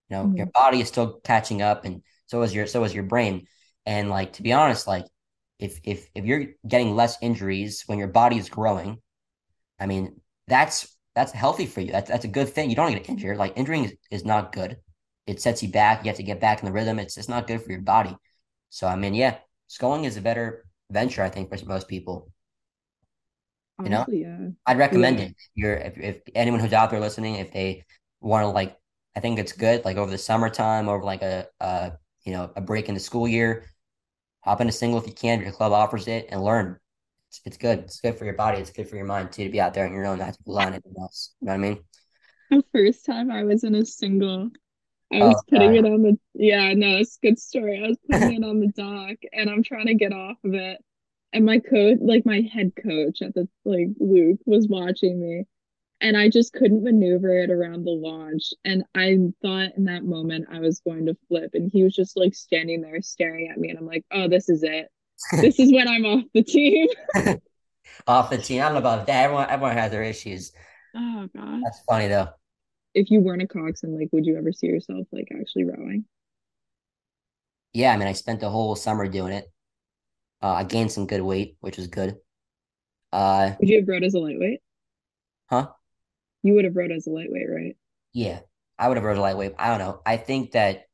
You 0.09 0.17
know, 0.17 0.23
Mhm. 0.27 0.37
your 0.39 0.47
body 0.47 0.81
is 0.81 0.89
still 0.89 1.21
catching 1.25 1.63
up 1.63 1.85
and 1.85 2.03
so 2.27 2.43
is 2.43 2.55
your, 2.55 2.67
so 2.67 2.85
is 2.85 2.95
your 2.95 3.05
brain. 3.05 3.47
And 3.87 4.11
like, 4.11 4.35
to 4.35 4.43
be 4.43 4.53
honest, 4.53 4.87
like 4.87 5.07
if, 5.59 5.81
if, 5.85 6.09
if 6.15 6.25
you're 6.25 6.47
getting 6.67 6.95
less 6.97 7.17
injuries 7.23 7.85
when 7.87 7.99
your 7.99 8.09
body 8.09 8.37
is 8.39 8.49
growing, 8.51 9.01
I 9.81 9.87
mean, 9.87 10.21
that's, 10.49 10.97
that's 11.15 11.33
healthy 11.33 11.67
for 11.67 11.81
you. 11.81 11.93
That's, 11.93 12.11
that's 12.11 12.25
a 12.25 12.29
good 12.29 12.49
thing. 12.51 12.71
You 12.71 12.77
don't 12.77 12.93
get 12.93 13.09
injured. 13.09 13.39
Like 13.39 13.55
injuring 13.57 13.85
is, 13.85 13.95
is 14.11 14.25
not 14.25 14.53
good. 14.53 14.79
It 15.27 15.41
sets 15.41 15.63
you 15.63 15.71
back. 15.71 16.05
You 16.05 16.09
have 16.11 16.17
to 16.19 16.23
get 16.23 16.41
back 16.41 16.61
in 16.61 16.67
the 16.67 16.73
rhythm. 16.73 16.99
It's, 16.99 17.17
it's 17.17 17.29
not 17.29 17.47
good 17.47 17.63
for 17.63 17.73
your 17.73 17.81
body. 17.81 18.17
So, 18.71 18.87
I 18.87 18.97
mean, 18.97 19.15
yeah, 19.15 19.39
sculling 19.69 20.05
is 20.05 20.17
a 20.17 20.21
better 20.21 20.67
venture, 20.91 21.23
I 21.23 21.31
think, 21.31 21.49
for 21.51 21.65
most 21.67 21.89
people. 21.89 22.31
You 23.83 23.91
know? 23.91 24.07
Yeah. 24.09 24.49
I'd 24.67 24.79
recommend 24.79 25.19
Yeah. 25.19 25.25
it. 25.27 25.31
If 25.31 25.51
you're 25.55 25.75
if, 25.75 25.99
if 25.99 26.17
anyone 26.35 26.61
who's 26.61 26.73
out 26.73 26.91
there 26.91 27.01
listening, 27.01 27.37
if 27.37 27.53
they 27.53 27.85
want 28.21 28.43
to 28.45 28.49
like, 28.49 28.77
I 29.15 29.21
think 29.21 29.39
it's 29.39 29.53
good. 29.53 29.85
Like 29.85 29.97
over 29.97 30.11
the 30.11 30.19
summertime, 30.19 30.89
over 30.89 31.05
like 31.05 31.23
a 31.23 31.47
uh 31.61 31.91
you 32.25 32.33
know 32.33 32.51
a 32.57 32.61
break 32.61 32.89
in 32.89 32.95
the 32.95 33.01
school 33.01 33.29
year, 33.29 33.67
hop 34.47 34.63
in 34.63 34.69
a 34.69 34.73
single 34.73 35.01
if 35.01 35.07
you 35.09 35.15
can. 35.15 35.41
If 35.41 35.45
your 35.47 35.55
club 35.55 35.73
offers 35.73 36.09
it, 36.09 36.29
and 36.31 36.43
learn. 36.45 36.79
It's, 37.31 37.43
it's 37.47 37.59
good. 37.59 37.81
It's 37.81 38.01
good 38.01 38.17
for 38.19 38.25
your 38.27 38.35
body. 38.35 38.59
It's 38.61 38.71
good 38.71 38.89
for 38.89 38.97
your 38.97 39.07
mind 39.07 39.33
too 39.33 39.45
to 39.45 39.51
be 39.51 39.61
out 39.61 39.75
there 39.75 39.87
on 39.87 39.95
your 39.95 40.07
own, 40.07 40.19
not 40.21 40.35
to 40.35 40.41
rely 40.47 40.67
on 40.67 40.75
anyone 40.75 41.03
else. 41.03 41.35
You 41.41 41.47
know 41.47 41.53
what 41.53 41.57
I 41.57 41.59
mean? 41.71 41.85
The 42.51 42.65
first 42.73 43.05
time 43.07 43.31
I 43.31 43.45
was 43.45 43.65
in 43.65 43.75
a 43.75 43.85
single, 43.85 44.51
I 45.13 45.21
Oh, 45.21 45.27
was 45.27 45.43
putting 45.45 45.75
God. 45.75 45.77
it 45.77 45.85
on 45.87 46.03
the, 46.03 46.19
yeah, 46.35 46.75
no, 46.75 46.99
it's 46.99 47.19
a 47.19 47.27
good 47.27 47.39
story. 47.41 47.83
I 47.85 47.89
was 47.89 47.99
putting 48.07 48.31
it 48.33 48.45
on 48.45 48.61
the 48.61 48.69
dock 48.69 49.19
and 49.33 49.51
I'm 49.51 49.63
trying 49.65 49.87
to 49.89 49.95
get 49.95 50.13
off 50.13 50.39
of 50.45 50.55
it. 50.55 50.85
And 51.33 51.45
my 51.47 51.61
coach, 51.61 51.99
like 52.01 52.27
my 52.27 52.43
head 52.43 52.73
coach 52.77 53.23
at 53.23 53.35
the, 53.35 53.49
like 53.65 53.89
Luke, 54.01 54.41
was 54.47 54.69
watching 54.69 55.21
me. 55.21 55.47
And 56.01 56.17
I 56.17 56.29
just 56.29 56.53
couldn't 56.53 56.85
maneuver 56.85 57.39
it 57.39 57.51
around 57.51 57.85
the 57.85 57.91
launch. 57.91 58.53
And 58.65 58.85
I 58.95 59.19
thought 59.43 59.77
in 59.77 59.85
that 59.85 60.05
moment 60.05 60.47
I 60.51 60.61
was 60.61 60.81
going 60.81 61.07
to 61.07 61.17
flip. 61.29 61.51
And 61.55 61.71
he 61.73 61.83
was 61.83 61.95
just 61.95 62.17
like 62.17 62.35
standing 62.35 62.83
there 62.83 63.01
staring 63.01 63.49
at 63.49 63.59
me. 63.59 63.71
And 63.71 63.79
I'm 63.79 63.87
like, 63.87 64.05
oh, 64.11 64.29
this 64.29 64.49
is 64.49 64.63
it. 64.63 64.89
This 65.41 65.59
is 65.59 65.73
when 65.73 65.89
I'm 65.89 66.05
off 66.05 66.25
the 66.35 66.43
team. 66.43 66.89
Off 68.07 68.31
the 68.31 68.39
team. 68.39 68.61
I 68.61 68.67
don't 68.67 68.75
know 68.75 68.79
about 68.81 69.07
that. 69.07 69.25
Everyone 69.25 69.49
everyone 69.49 69.77
has 69.77 69.91
their 69.91 70.03
issues. 70.03 70.53
Oh, 70.95 71.29
God. 71.35 71.61
That's 71.63 71.81
funny 71.89 72.09
though. 72.09 72.29
If 72.95 73.11
you 73.11 73.21
weren't 73.21 73.43
a 73.43 73.47
coxswain, 73.47 73.99
like, 73.99 74.09
would 74.13 74.27
you 74.27 74.37
ever 74.39 74.53
see 74.53 74.67
yourself 74.67 75.07
like 75.13 75.29
actually 75.39 75.65
rowing? 75.65 76.05
Yeah, 77.73 77.93
I 77.93 77.97
mean, 77.97 78.09
I 78.09 78.13
spent 78.13 78.41
the 78.41 78.49
whole 78.51 78.75
summer 78.75 79.07
doing 79.07 79.33
it. 79.33 79.53
Uh, 80.43 80.53
I 80.53 80.65
gained 80.65 80.93
some 80.93 81.07
good 81.07 81.21
weight, 81.21 81.57
which 81.61 81.77
was 81.77 81.87
good. 81.89 82.17
Uh, 83.13 83.53
Would 83.59 83.69
you 83.69 83.79
have 83.81 83.89
rowed 83.89 84.05
as 84.05 84.15
a 84.15 84.19
lightweight? 84.19 84.61
huh? 85.47 85.76
You 86.47 86.55
would 86.55 86.65
have 86.65 86.77
rowed 86.77 86.93
as 86.93 87.07
a 87.07 87.11
lightweight, 87.11 87.51
right? 87.51 87.77
Yeah, 88.13 88.41
I 88.79 88.89
would 88.89 88.97
have 88.97 89.05
rode 89.05 89.17
a 89.19 89.21
lightweight. 89.21 89.55
I 89.59 89.69
don't 89.69 89.79
know. 89.79 90.03
I 90.05 90.17
think 90.17 90.53
that 90.53 90.87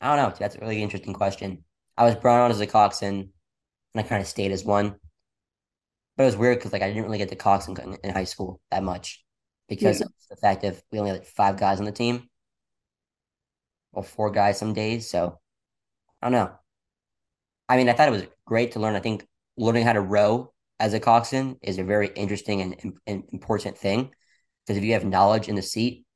I 0.00 0.14
don't 0.14 0.30
know. 0.30 0.36
That's 0.38 0.56
a 0.56 0.60
really 0.60 0.82
interesting 0.82 1.14
question. 1.14 1.64
I 1.96 2.04
was 2.04 2.14
brought 2.16 2.40
on 2.40 2.50
as 2.50 2.60
a 2.60 2.66
coxswain, 2.66 3.14
and 3.94 4.04
I 4.04 4.06
kind 4.06 4.20
of 4.22 4.28
stayed 4.28 4.52
as 4.52 4.64
one. 4.64 4.98
But 6.16 6.24
it 6.24 6.26
was 6.26 6.36
weird 6.36 6.58
because 6.58 6.72
like 6.72 6.82
I 6.82 6.88
didn't 6.88 7.04
really 7.04 7.18
get 7.18 7.28
the 7.30 7.36
coxswain 7.36 7.76
in, 7.80 7.94
in 8.04 8.10
high 8.10 8.24
school 8.24 8.60
that 8.70 8.82
much 8.84 9.24
because 9.68 10.00
Yeah. 10.00 10.06
of 10.06 10.08
the 10.28 10.36
fact 10.36 10.62
that 10.62 10.82
we 10.92 10.98
only 10.98 11.10
had 11.10 11.20
like 11.20 11.28
five 11.28 11.56
guys 11.56 11.78
on 11.80 11.86
the 11.86 11.92
team 11.92 12.28
or 13.92 14.02
four 14.02 14.30
guys 14.32 14.58
some 14.58 14.72
days. 14.74 15.08
So 15.08 15.38
I 16.22 16.26
don't 16.26 16.32
know. 16.32 16.58
I 17.68 17.76
mean, 17.76 17.88
I 17.88 17.92
thought 17.92 18.08
it 18.08 18.12
was 18.12 18.26
great 18.46 18.72
to 18.72 18.80
learn. 18.80 18.96
I 18.96 19.00
think 19.00 19.26
learning 19.56 19.84
how 19.84 19.92
to 19.92 20.00
row 20.00 20.52
as 20.80 20.94
a 20.94 21.00
coxswain 21.00 21.56
is 21.62 21.78
a 21.78 21.84
very 21.84 22.08
interesting 22.08 22.62
and, 22.62 22.98
and 23.06 23.22
important 23.32 23.76
thing 23.76 24.10
because 24.66 24.78
if 24.78 24.84
you 24.84 24.94
have 24.94 25.04
knowledge 25.04 25.48
in 25.48 25.54
the 25.54 25.62
seat, 25.62 26.06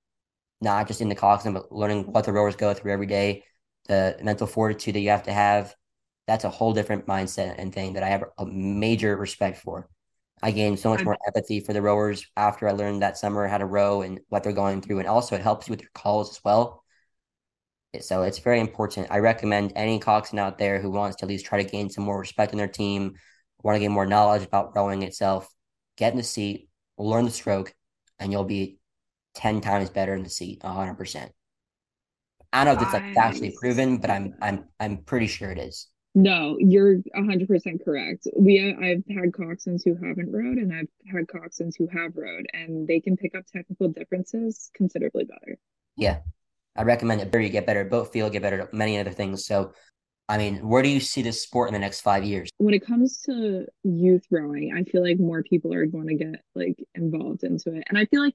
not 0.60 0.88
just 0.88 1.02
in 1.02 1.10
the 1.10 1.14
coxswain, 1.14 1.54
but 1.54 1.70
learning 1.70 2.10
what 2.12 2.24
the 2.24 2.32
rowers 2.32 2.56
go 2.56 2.72
through 2.72 2.92
every 2.92 3.06
day, 3.06 3.44
the 3.88 4.16
mental 4.22 4.46
fortitude 4.46 4.94
that 4.94 5.00
you 5.00 5.10
have 5.10 5.24
to 5.24 5.32
have, 5.32 5.74
that's 6.26 6.44
a 6.44 6.50
whole 6.50 6.72
different 6.72 7.06
mindset 7.06 7.56
and 7.58 7.74
thing 7.74 7.92
that 7.92 8.02
I 8.02 8.08
have 8.08 8.24
a 8.38 8.46
major 8.46 9.14
respect 9.16 9.58
for. 9.58 9.88
I 10.42 10.50
gained 10.50 10.78
so 10.78 10.90
much 10.90 11.04
more 11.04 11.16
empathy 11.26 11.60
for 11.60 11.72
the 11.72 11.82
rowers 11.82 12.26
after 12.36 12.68
I 12.68 12.72
learned 12.72 13.02
that 13.02 13.18
summer 13.18 13.46
how 13.46 13.58
to 13.58 13.66
row 13.66 14.02
and 14.02 14.20
what 14.28 14.42
they're 14.42 14.52
going 14.52 14.80
through. 14.80 14.98
And 14.98 15.08
also, 15.08 15.36
it 15.36 15.42
helps 15.42 15.68
you 15.68 15.72
with 15.72 15.82
your 15.82 15.90
calls 15.94 16.30
as 16.30 16.40
well. 16.44 16.82
So 18.00 18.22
it's 18.22 18.38
very 18.38 18.60
important. 18.60 19.08
I 19.10 19.18
recommend 19.18 19.72
any 19.76 19.98
coxswain 19.98 20.40
out 20.40 20.58
there 20.58 20.80
who 20.80 20.90
wants 20.90 21.16
to 21.16 21.24
at 21.24 21.28
least 21.28 21.46
try 21.46 21.62
to 21.62 21.70
gain 21.70 21.90
some 21.90 22.04
more 22.04 22.18
respect 22.18 22.52
in 22.52 22.58
their 22.58 22.68
team, 22.68 23.14
want 23.64 23.76
to 23.76 23.80
gain 23.80 23.90
more 23.90 24.06
knowledge 24.06 24.44
about 24.44 24.76
rowing 24.76 25.02
itself, 25.02 25.48
get 25.96 26.12
in 26.12 26.18
the 26.18 26.22
seat, 26.22 26.68
learn 26.98 27.24
the 27.24 27.30
stroke, 27.30 27.74
and 28.20 28.30
you'll 28.30 28.44
be 28.44 28.78
10 29.34 29.60
times 29.60 29.90
better 29.90 30.14
in 30.14 30.22
the 30.22 30.30
seat, 30.30 30.60
100%. 30.62 31.30
I 32.52 32.64
don't 32.64 32.76
know 32.76 32.80
if 32.80 32.86
it's 32.86 32.94
like 32.94 33.16
actually 33.16 33.56
proven, 33.58 33.98
but 33.98 34.10
I'm 34.10 34.34
I'm 34.40 34.66
I'm 34.78 34.98
pretty 34.98 35.26
sure 35.26 35.50
it 35.50 35.58
is. 35.58 35.88
No, 36.14 36.56
you're 36.60 36.98
100% 37.16 37.84
correct. 37.84 38.28
We 38.38 38.60
I've 38.60 39.02
had 39.12 39.32
coxswains 39.32 39.82
who 39.84 39.94
haven't 39.96 40.30
rowed 40.30 40.58
and 40.58 40.72
I've 40.72 40.88
had 41.12 41.26
coxswains 41.26 41.74
who 41.76 41.88
have 41.88 42.12
rowed 42.14 42.46
and 42.52 42.86
they 42.86 43.00
can 43.00 43.16
pick 43.16 43.34
up 43.34 43.44
technical 43.46 43.88
differences 43.88 44.70
considerably 44.74 45.24
better. 45.24 45.58
Yeah. 45.96 46.20
I 46.76 46.82
recommend 46.82 47.20
it. 47.20 47.30
Better 47.30 47.42
you 47.42 47.50
get 47.50 47.66
better 47.66 47.80
at 47.80 47.90
boat 47.90 48.12
feel, 48.12 48.30
get 48.30 48.42
better 48.42 48.60
at 48.60 48.74
many 48.74 48.98
other 48.98 49.10
things. 49.10 49.46
So, 49.46 49.72
I 50.28 50.38
mean, 50.38 50.66
where 50.66 50.82
do 50.82 50.88
you 50.88 51.00
see 51.00 51.22
this 51.22 51.42
sport 51.42 51.68
in 51.68 51.74
the 51.74 51.80
next 51.80 52.00
five 52.00 52.24
years? 52.24 52.48
When 52.58 52.74
it 52.74 52.86
comes 52.86 53.20
to 53.22 53.66
youth 53.82 54.24
rowing, 54.30 54.72
I 54.74 54.84
feel 54.84 55.02
like 55.02 55.18
more 55.18 55.42
people 55.42 55.74
are 55.74 55.86
going 55.86 56.08
to 56.08 56.14
get 56.14 56.40
like 56.54 56.82
involved 56.94 57.44
into 57.44 57.74
it. 57.74 57.84
And 57.88 57.98
I 57.98 58.06
feel 58.06 58.22
like 58.22 58.34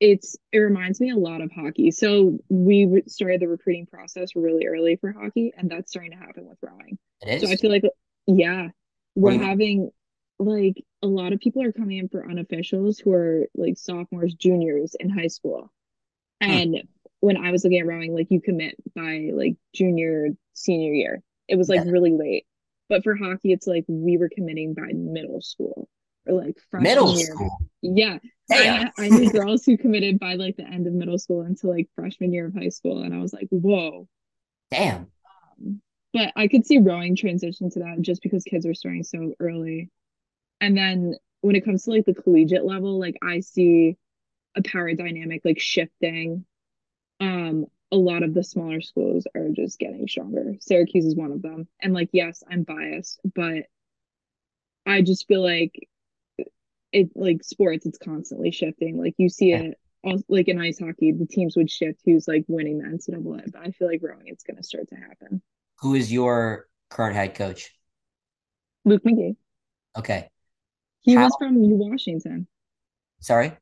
it's 0.00 0.36
it 0.52 0.58
reminds 0.58 1.00
me 1.00 1.10
a 1.10 1.16
lot 1.16 1.40
of 1.40 1.50
hockey. 1.50 1.90
So 1.90 2.38
we 2.48 3.02
started 3.06 3.40
the 3.40 3.48
recruiting 3.48 3.86
process 3.86 4.36
really 4.36 4.66
early 4.66 4.96
for 4.96 5.12
hockey 5.12 5.52
and 5.56 5.70
that's 5.70 5.90
starting 5.90 6.12
to 6.12 6.18
happen 6.18 6.46
with 6.46 6.58
rowing. 6.62 6.98
It 7.22 7.40
So 7.40 7.48
I 7.48 7.56
feel 7.56 7.70
like, 7.70 7.84
yeah, 8.26 8.68
we're 9.14 9.32
mean? 9.32 9.42
having 9.42 9.90
like 10.38 10.84
a 11.02 11.06
lot 11.06 11.32
of 11.32 11.40
people 11.40 11.62
are 11.62 11.72
coming 11.72 11.98
in 11.98 12.08
for 12.08 12.24
unofficials 12.24 13.02
who 13.02 13.12
are 13.12 13.46
like 13.54 13.76
sophomores, 13.76 14.34
juniors 14.34 14.94
in 15.00 15.10
high 15.10 15.26
school. 15.26 15.72
And 16.40 16.82
when 17.20 17.36
I 17.36 17.50
was 17.50 17.64
looking 17.64 17.80
at 17.80 17.86
rowing, 17.86 18.14
like 18.14 18.28
you 18.30 18.40
commit 18.40 18.76
by 18.94 19.30
like 19.34 19.56
junior, 19.74 20.28
senior 20.58 20.92
year. 20.92 21.22
It 21.48 21.56
was 21.56 21.68
like 21.68 21.84
Yeah. 21.84 21.90
really 21.90 22.12
late. 22.12 22.46
But 22.88 23.04
for 23.04 23.14
hockey, 23.14 23.52
it's 23.52 23.66
like 23.66 23.84
we 23.88 24.16
were 24.16 24.30
committing 24.34 24.74
by 24.74 24.92
middle 24.94 25.40
school 25.42 25.88
or 26.26 26.34
like 26.34 26.56
freshman 26.70 26.90
Middle 26.90 27.16
year. 27.16 27.26
school. 27.34 27.58
Yeah. 27.82 28.18
I, 28.50 28.90
I 28.98 29.08
knew 29.08 29.30
girls 29.30 29.64
who 29.64 29.76
committed 29.76 30.18
by 30.18 30.34
like 30.34 30.56
the 30.56 30.64
end 30.66 30.86
of 30.86 30.92
middle 30.94 31.18
school 31.18 31.42
into 31.42 31.68
like 31.68 31.88
freshman 31.94 32.32
year 32.32 32.46
of 32.46 32.54
high 32.54 32.70
school. 32.70 33.02
And 33.02 33.14
I 33.14 33.18
was 33.18 33.32
like, 33.32 33.48
whoa. 33.50 34.08
Damn. 34.70 35.08
But 36.14 36.32
I 36.36 36.48
could 36.48 36.64
see 36.66 36.78
rowing 36.78 37.14
transition 37.16 37.70
to 37.70 37.80
that 37.80 38.00
just 38.00 38.22
because 38.22 38.42
kids 38.44 38.64
are 38.64 38.74
starting 38.74 39.04
so 39.04 39.34
early. 39.38 39.90
And 40.60 40.76
then 40.76 41.14
when 41.42 41.56
it 41.56 41.64
comes 41.64 41.84
to 41.84 41.90
like 41.90 42.06
the 42.06 42.14
collegiate 42.14 42.64
level, 42.64 42.98
like 42.98 43.16
I 43.22 43.40
see 43.40 43.96
a 44.56 44.62
power 44.62 44.92
dynamic 44.94 45.42
like 45.44 45.60
shifting. 45.60 46.46
Um, 47.20 47.66
a 47.90 47.96
lot 47.96 48.22
of 48.22 48.34
the 48.34 48.44
smaller 48.44 48.80
schools 48.80 49.26
are 49.34 49.48
just 49.54 49.78
getting 49.78 50.06
stronger. 50.06 50.54
Syracuse 50.60 51.06
is 51.06 51.14
one 51.16 51.32
of 51.32 51.42
them. 51.42 51.68
And 51.80 51.94
like, 51.94 52.10
yes, 52.12 52.42
I'm 52.50 52.62
biased, 52.62 53.20
but 53.34 53.64
I 54.86 55.02
just 55.02 55.26
feel 55.26 55.42
like 55.42 55.88
it 56.92 57.10
like 57.14 57.44
sports, 57.44 57.86
it's 57.86 57.98
constantly 57.98 58.50
shifting. 58.50 58.98
Like 58.98 59.14
you 59.18 59.28
see 59.28 59.52
it 59.52 59.78
all 60.04 60.18
like 60.28 60.48
in 60.48 60.60
ice 60.60 60.78
hockey, 60.78 61.12
the 61.12 61.26
teams 61.26 61.56
would 61.56 61.70
shift 61.70 62.00
who's 62.04 62.28
like 62.28 62.44
winning 62.48 62.78
the 62.78 62.84
NCAA. 62.84 63.52
But 63.52 63.62
I 63.62 63.70
feel 63.70 63.88
like 63.88 64.00
rowing, 64.02 64.26
it's 64.26 64.44
gonna 64.44 64.62
start 64.62 64.88
to 64.88 64.96
happen. 64.96 65.42
Who 65.80 65.94
is 65.94 66.12
your 66.12 66.66
current 66.90 67.16
head 67.16 67.34
coach? 67.34 67.70
Luke 68.84 69.02
McGee. 69.04 69.36
Okay. 69.96 70.28
He 71.00 71.14
How- 71.14 71.24
was 71.24 71.36
from 71.38 71.62
U 71.62 71.74
Washington. 71.74 72.46
Sorry? 73.20 73.52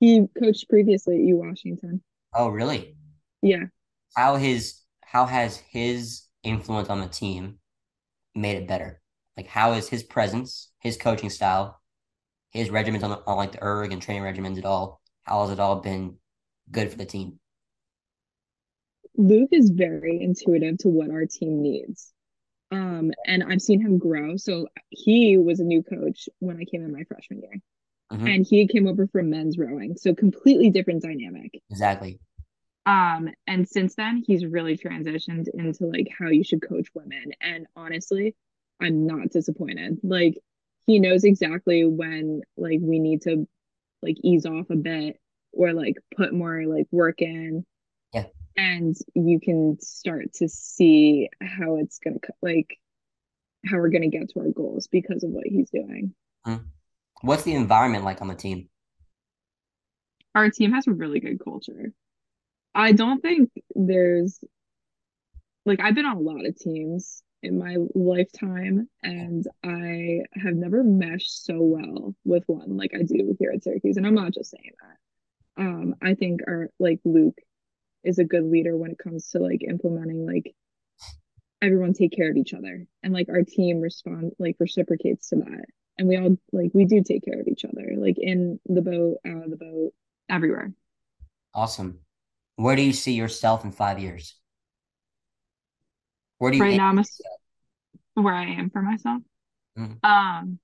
He 0.00 0.26
coached 0.38 0.68
previously 0.68 1.16
at 1.16 1.22
U 1.22 1.36
Washington. 1.36 2.02
Oh, 2.34 2.48
really? 2.48 2.94
Yeah. 3.42 3.66
How 4.14 4.36
his 4.36 4.82
how 5.00 5.24
has 5.24 5.56
his 5.56 6.26
influence 6.42 6.90
on 6.90 7.00
the 7.00 7.08
team 7.08 7.58
made 8.34 8.56
it 8.56 8.68
better? 8.68 9.02
Like 9.36 9.48
how 9.48 9.72
is 9.72 9.88
his 9.88 10.02
presence, 10.04 10.72
his 10.80 10.96
coaching 10.96 11.30
style, 11.30 11.80
his 12.50 12.70
regimens 12.70 13.04
on, 13.04 13.10
the, 13.10 13.22
on 13.26 13.36
like 13.38 13.52
the 13.52 13.62
erg 13.64 13.92
and 13.92 14.02
training 14.02 14.24
regimens 14.24 14.58
at 14.58 14.66
all? 14.66 15.00
How 15.24 15.42
has 15.42 15.50
it 15.52 15.60
all 15.60 15.80
been 15.80 16.18
good 16.70 16.90
for 16.90 16.98
the 16.98 17.06
team? 17.06 17.40
Luke 19.16 19.50
is 19.52 19.70
very 19.70 20.20
intuitive 20.22 20.78
to 20.78 20.88
what 20.88 21.10
our 21.10 21.26
team 21.26 21.62
needs. 21.62 22.12
Um, 22.70 23.12
and 23.26 23.42
I've 23.44 23.62
seen 23.62 23.80
him 23.80 23.98
grow. 23.98 24.36
So 24.36 24.68
he 24.90 25.38
was 25.38 25.60
a 25.60 25.64
new 25.64 25.82
coach 25.82 26.28
when 26.40 26.58
I 26.58 26.64
came 26.64 26.84
in 26.84 26.92
my 26.92 27.04
freshman 27.04 27.42
year. 27.42 27.60
Mhm. 28.10 28.26
And 28.28 28.46
he 28.46 28.66
came 28.68 28.86
over 28.86 29.06
from 29.08 29.30
men's 29.30 29.58
rowing. 29.58 29.96
So 29.96 30.14
completely 30.14 30.70
different 30.70 31.02
dynamic. 31.02 31.62
Exactly. 31.70 32.20
Um, 32.86 33.28
and 33.46 33.68
since 33.68 33.94
then 33.94 34.22
he's 34.26 34.46
really 34.46 34.76
transitioned 34.76 35.46
into 35.52 35.86
like 35.86 36.08
how 36.18 36.28
you 36.28 36.42
should 36.42 36.66
coach 36.66 36.88
women. 36.94 37.32
And 37.40 37.66
honestly, 37.76 38.34
I'm 38.80 39.06
not 39.06 39.30
disappointed. 39.30 39.98
Like 40.02 40.38
he 40.86 41.00
knows 41.00 41.24
exactly 41.24 41.84
when 41.84 42.42
like 42.56 42.78
we 42.80 42.98
need 42.98 43.22
to 43.22 43.46
like 44.02 44.16
ease 44.22 44.46
off 44.46 44.70
a 44.70 44.76
bit 44.76 45.20
or 45.52 45.72
like 45.72 45.96
put 46.16 46.32
more 46.32 46.64
like 46.66 46.86
work 46.90 47.20
in. 47.20 47.66
Yeah. 48.14 48.26
And 48.56 48.96
you 49.14 49.38
can 49.40 49.78
start 49.80 50.32
to 50.34 50.48
see 50.48 51.28
how 51.42 51.76
it's 51.76 51.98
gonna 51.98 52.18
like 52.40 52.78
how 53.66 53.76
we're 53.76 53.90
gonna 53.90 54.08
get 54.08 54.30
to 54.30 54.40
our 54.40 54.48
goals 54.48 54.86
because 54.86 55.24
of 55.24 55.30
what 55.30 55.46
he's 55.46 55.70
doing. 55.70 56.14
What's 57.20 57.42
the 57.42 57.54
environment 57.54 58.04
like 58.04 58.22
on 58.22 58.28
the 58.28 58.34
team? 58.34 58.68
Our 60.34 60.50
team 60.50 60.72
has 60.72 60.86
a 60.86 60.92
really 60.92 61.20
good 61.20 61.42
culture. 61.42 61.92
I 62.74 62.92
don't 62.92 63.20
think 63.20 63.50
there's 63.74 64.38
like 65.64 65.80
I've 65.80 65.94
been 65.94 66.06
on 66.06 66.16
a 66.16 66.20
lot 66.20 66.46
of 66.46 66.56
teams 66.56 67.22
in 67.42 67.58
my 67.58 67.76
lifetime 67.94 68.88
and 69.02 69.46
I 69.64 70.20
have 70.34 70.54
never 70.54 70.82
meshed 70.82 71.44
so 71.44 71.58
well 71.60 72.14
with 72.24 72.44
one 72.46 72.76
like 72.76 72.92
I 72.94 73.02
do 73.02 73.36
here 73.38 73.52
at 73.54 73.62
Syracuse. 73.62 73.96
And 73.96 74.06
I'm 74.06 74.14
not 74.14 74.32
just 74.32 74.50
saying 74.50 74.72
that. 74.80 75.62
Um, 75.62 75.94
I 76.02 76.14
think 76.14 76.40
our 76.46 76.70
like 76.78 77.00
Luke 77.04 77.38
is 78.04 78.18
a 78.18 78.24
good 78.24 78.44
leader 78.44 78.76
when 78.76 78.90
it 78.90 78.98
comes 78.98 79.30
to 79.30 79.38
like 79.38 79.62
implementing 79.62 80.26
like 80.26 80.54
everyone 81.60 81.92
take 81.92 82.12
care 82.12 82.30
of 82.30 82.36
each 82.36 82.54
other 82.54 82.86
and 83.02 83.12
like 83.12 83.28
our 83.28 83.42
team 83.42 83.80
respond 83.80 84.32
like 84.38 84.56
reciprocates 84.58 85.28
to 85.30 85.36
that. 85.36 85.64
And 85.98 86.08
we 86.08 86.16
all 86.16 86.36
like 86.52 86.70
we 86.74 86.84
do 86.84 87.02
take 87.02 87.24
care 87.24 87.40
of 87.40 87.48
each 87.48 87.64
other, 87.64 87.94
like 87.96 88.16
in 88.18 88.60
the 88.66 88.82
boat, 88.82 89.16
out 89.26 89.44
of 89.44 89.50
the 89.50 89.56
boat, 89.56 89.92
everywhere. 90.28 90.72
Awesome. 91.54 91.98
Where 92.58 92.74
do 92.74 92.82
you 92.82 92.92
see 92.92 93.12
yourself 93.12 93.64
in 93.64 93.70
five 93.70 94.00
years? 94.00 94.34
Where 96.38 96.50
do 96.50 96.56
you 96.56 96.62
right 96.64 96.76
now 96.76 96.88
I'm 96.88 96.98
a, 96.98 97.04
where 98.14 98.34
I 98.34 98.46
am 98.46 98.68
for 98.70 98.82
myself. 98.82 99.22
Mhm. 99.78 100.04
Um, 100.04 100.58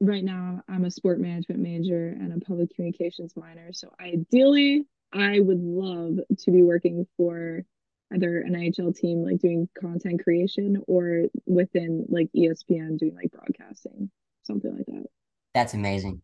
right 0.00 0.24
now 0.24 0.60
I'm 0.68 0.84
a 0.84 0.90
sport 0.90 1.20
management 1.20 1.60
major 1.60 2.08
and 2.08 2.32
a 2.32 2.44
public 2.44 2.74
communications 2.74 3.36
minor. 3.36 3.72
So 3.72 3.92
ideally, 4.00 4.86
I 5.12 5.38
would 5.38 5.60
love 5.62 6.18
to 6.36 6.50
be 6.50 6.62
working 6.62 7.06
for 7.16 7.64
either 8.12 8.40
an 8.40 8.56
NHL 8.56 8.92
team, 8.92 9.22
like 9.22 9.38
doing 9.38 9.68
content 9.80 10.24
creation, 10.24 10.82
or 10.88 11.26
within 11.46 12.06
like 12.08 12.28
ESPN 12.36 12.98
doing 12.98 13.14
like 13.14 13.30
broadcasting, 13.30 14.10
something 14.42 14.76
like 14.76 14.86
that. 14.86 15.06
That's 15.54 15.74
amazing. 15.74 16.22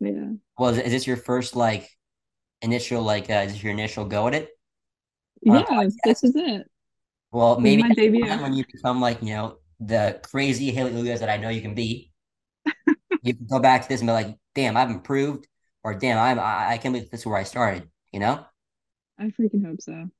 Yeah. 0.00 0.32
Well, 0.58 0.70
is, 0.70 0.78
is 0.78 0.90
this 0.90 1.06
your 1.06 1.18
first 1.18 1.54
like 1.54 1.88
initial 2.62 3.02
like 3.02 3.30
uh, 3.30 3.44
is 3.46 3.62
your 3.62 3.72
initial 3.72 4.04
go 4.04 4.28
at 4.28 4.34
it? 4.34 4.50
Yeah, 5.42 5.88
this 6.04 6.22
is 6.22 6.36
it. 6.36 6.70
Well, 7.32 7.56
This 7.56 7.62
maybe 7.62 7.82
when 8.42 8.54
you 8.54 8.64
become 8.66 9.00
like, 9.00 9.22
you 9.22 9.34
know, 9.34 9.58
the 9.78 10.20
crazy 10.22 10.70
Haley 10.70 10.92
Uliasz 10.92 11.20
that 11.20 11.30
I 11.30 11.36
know 11.36 11.48
you 11.48 11.62
can 11.62 11.74
be. 11.74 12.10
you 13.22 13.34
can 13.34 13.46
go 13.46 13.58
back 13.58 13.82
to 13.82 13.88
this 13.88 14.00
and 14.00 14.08
be 14.08 14.12
like, 14.12 14.36
damn, 14.54 14.76
I've 14.76 14.90
improved, 14.90 15.46
or 15.84 15.94
damn, 15.94 16.18
I'm 16.18 16.38
I, 16.38 16.72
I 16.72 16.78
can't 16.78 16.92
believe 16.94 17.10
this 17.10 17.20
is 17.20 17.26
where 17.26 17.36
I 17.36 17.44
started, 17.44 17.88
you 18.12 18.20
know? 18.20 18.44
I 19.18 19.26
freaking 19.26 19.64
hope 19.64 19.80
so. 19.80 20.10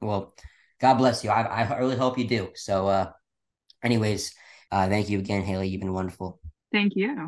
Well, 0.00 0.34
God 0.80 0.94
bless 0.94 1.24
you. 1.24 1.30
I 1.30 1.42
I 1.42 1.78
really 1.78 1.96
hope 1.96 2.18
you 2.18 2.26
do. 2.26 2.50
So 2.54 2.88
uh 2.88 3.12
anyways, 3.82 4.34
uh 4.70 4.88
thank 4.88 5.08
you 5.10 5.18
again, 5.18 5.42
Haley. 5.42 5.68
You've 5.68 5.80
been 5.80 5.92
wonderful. 5.92 6.40
Thank 6.72 6.96
you. 6.96 7.26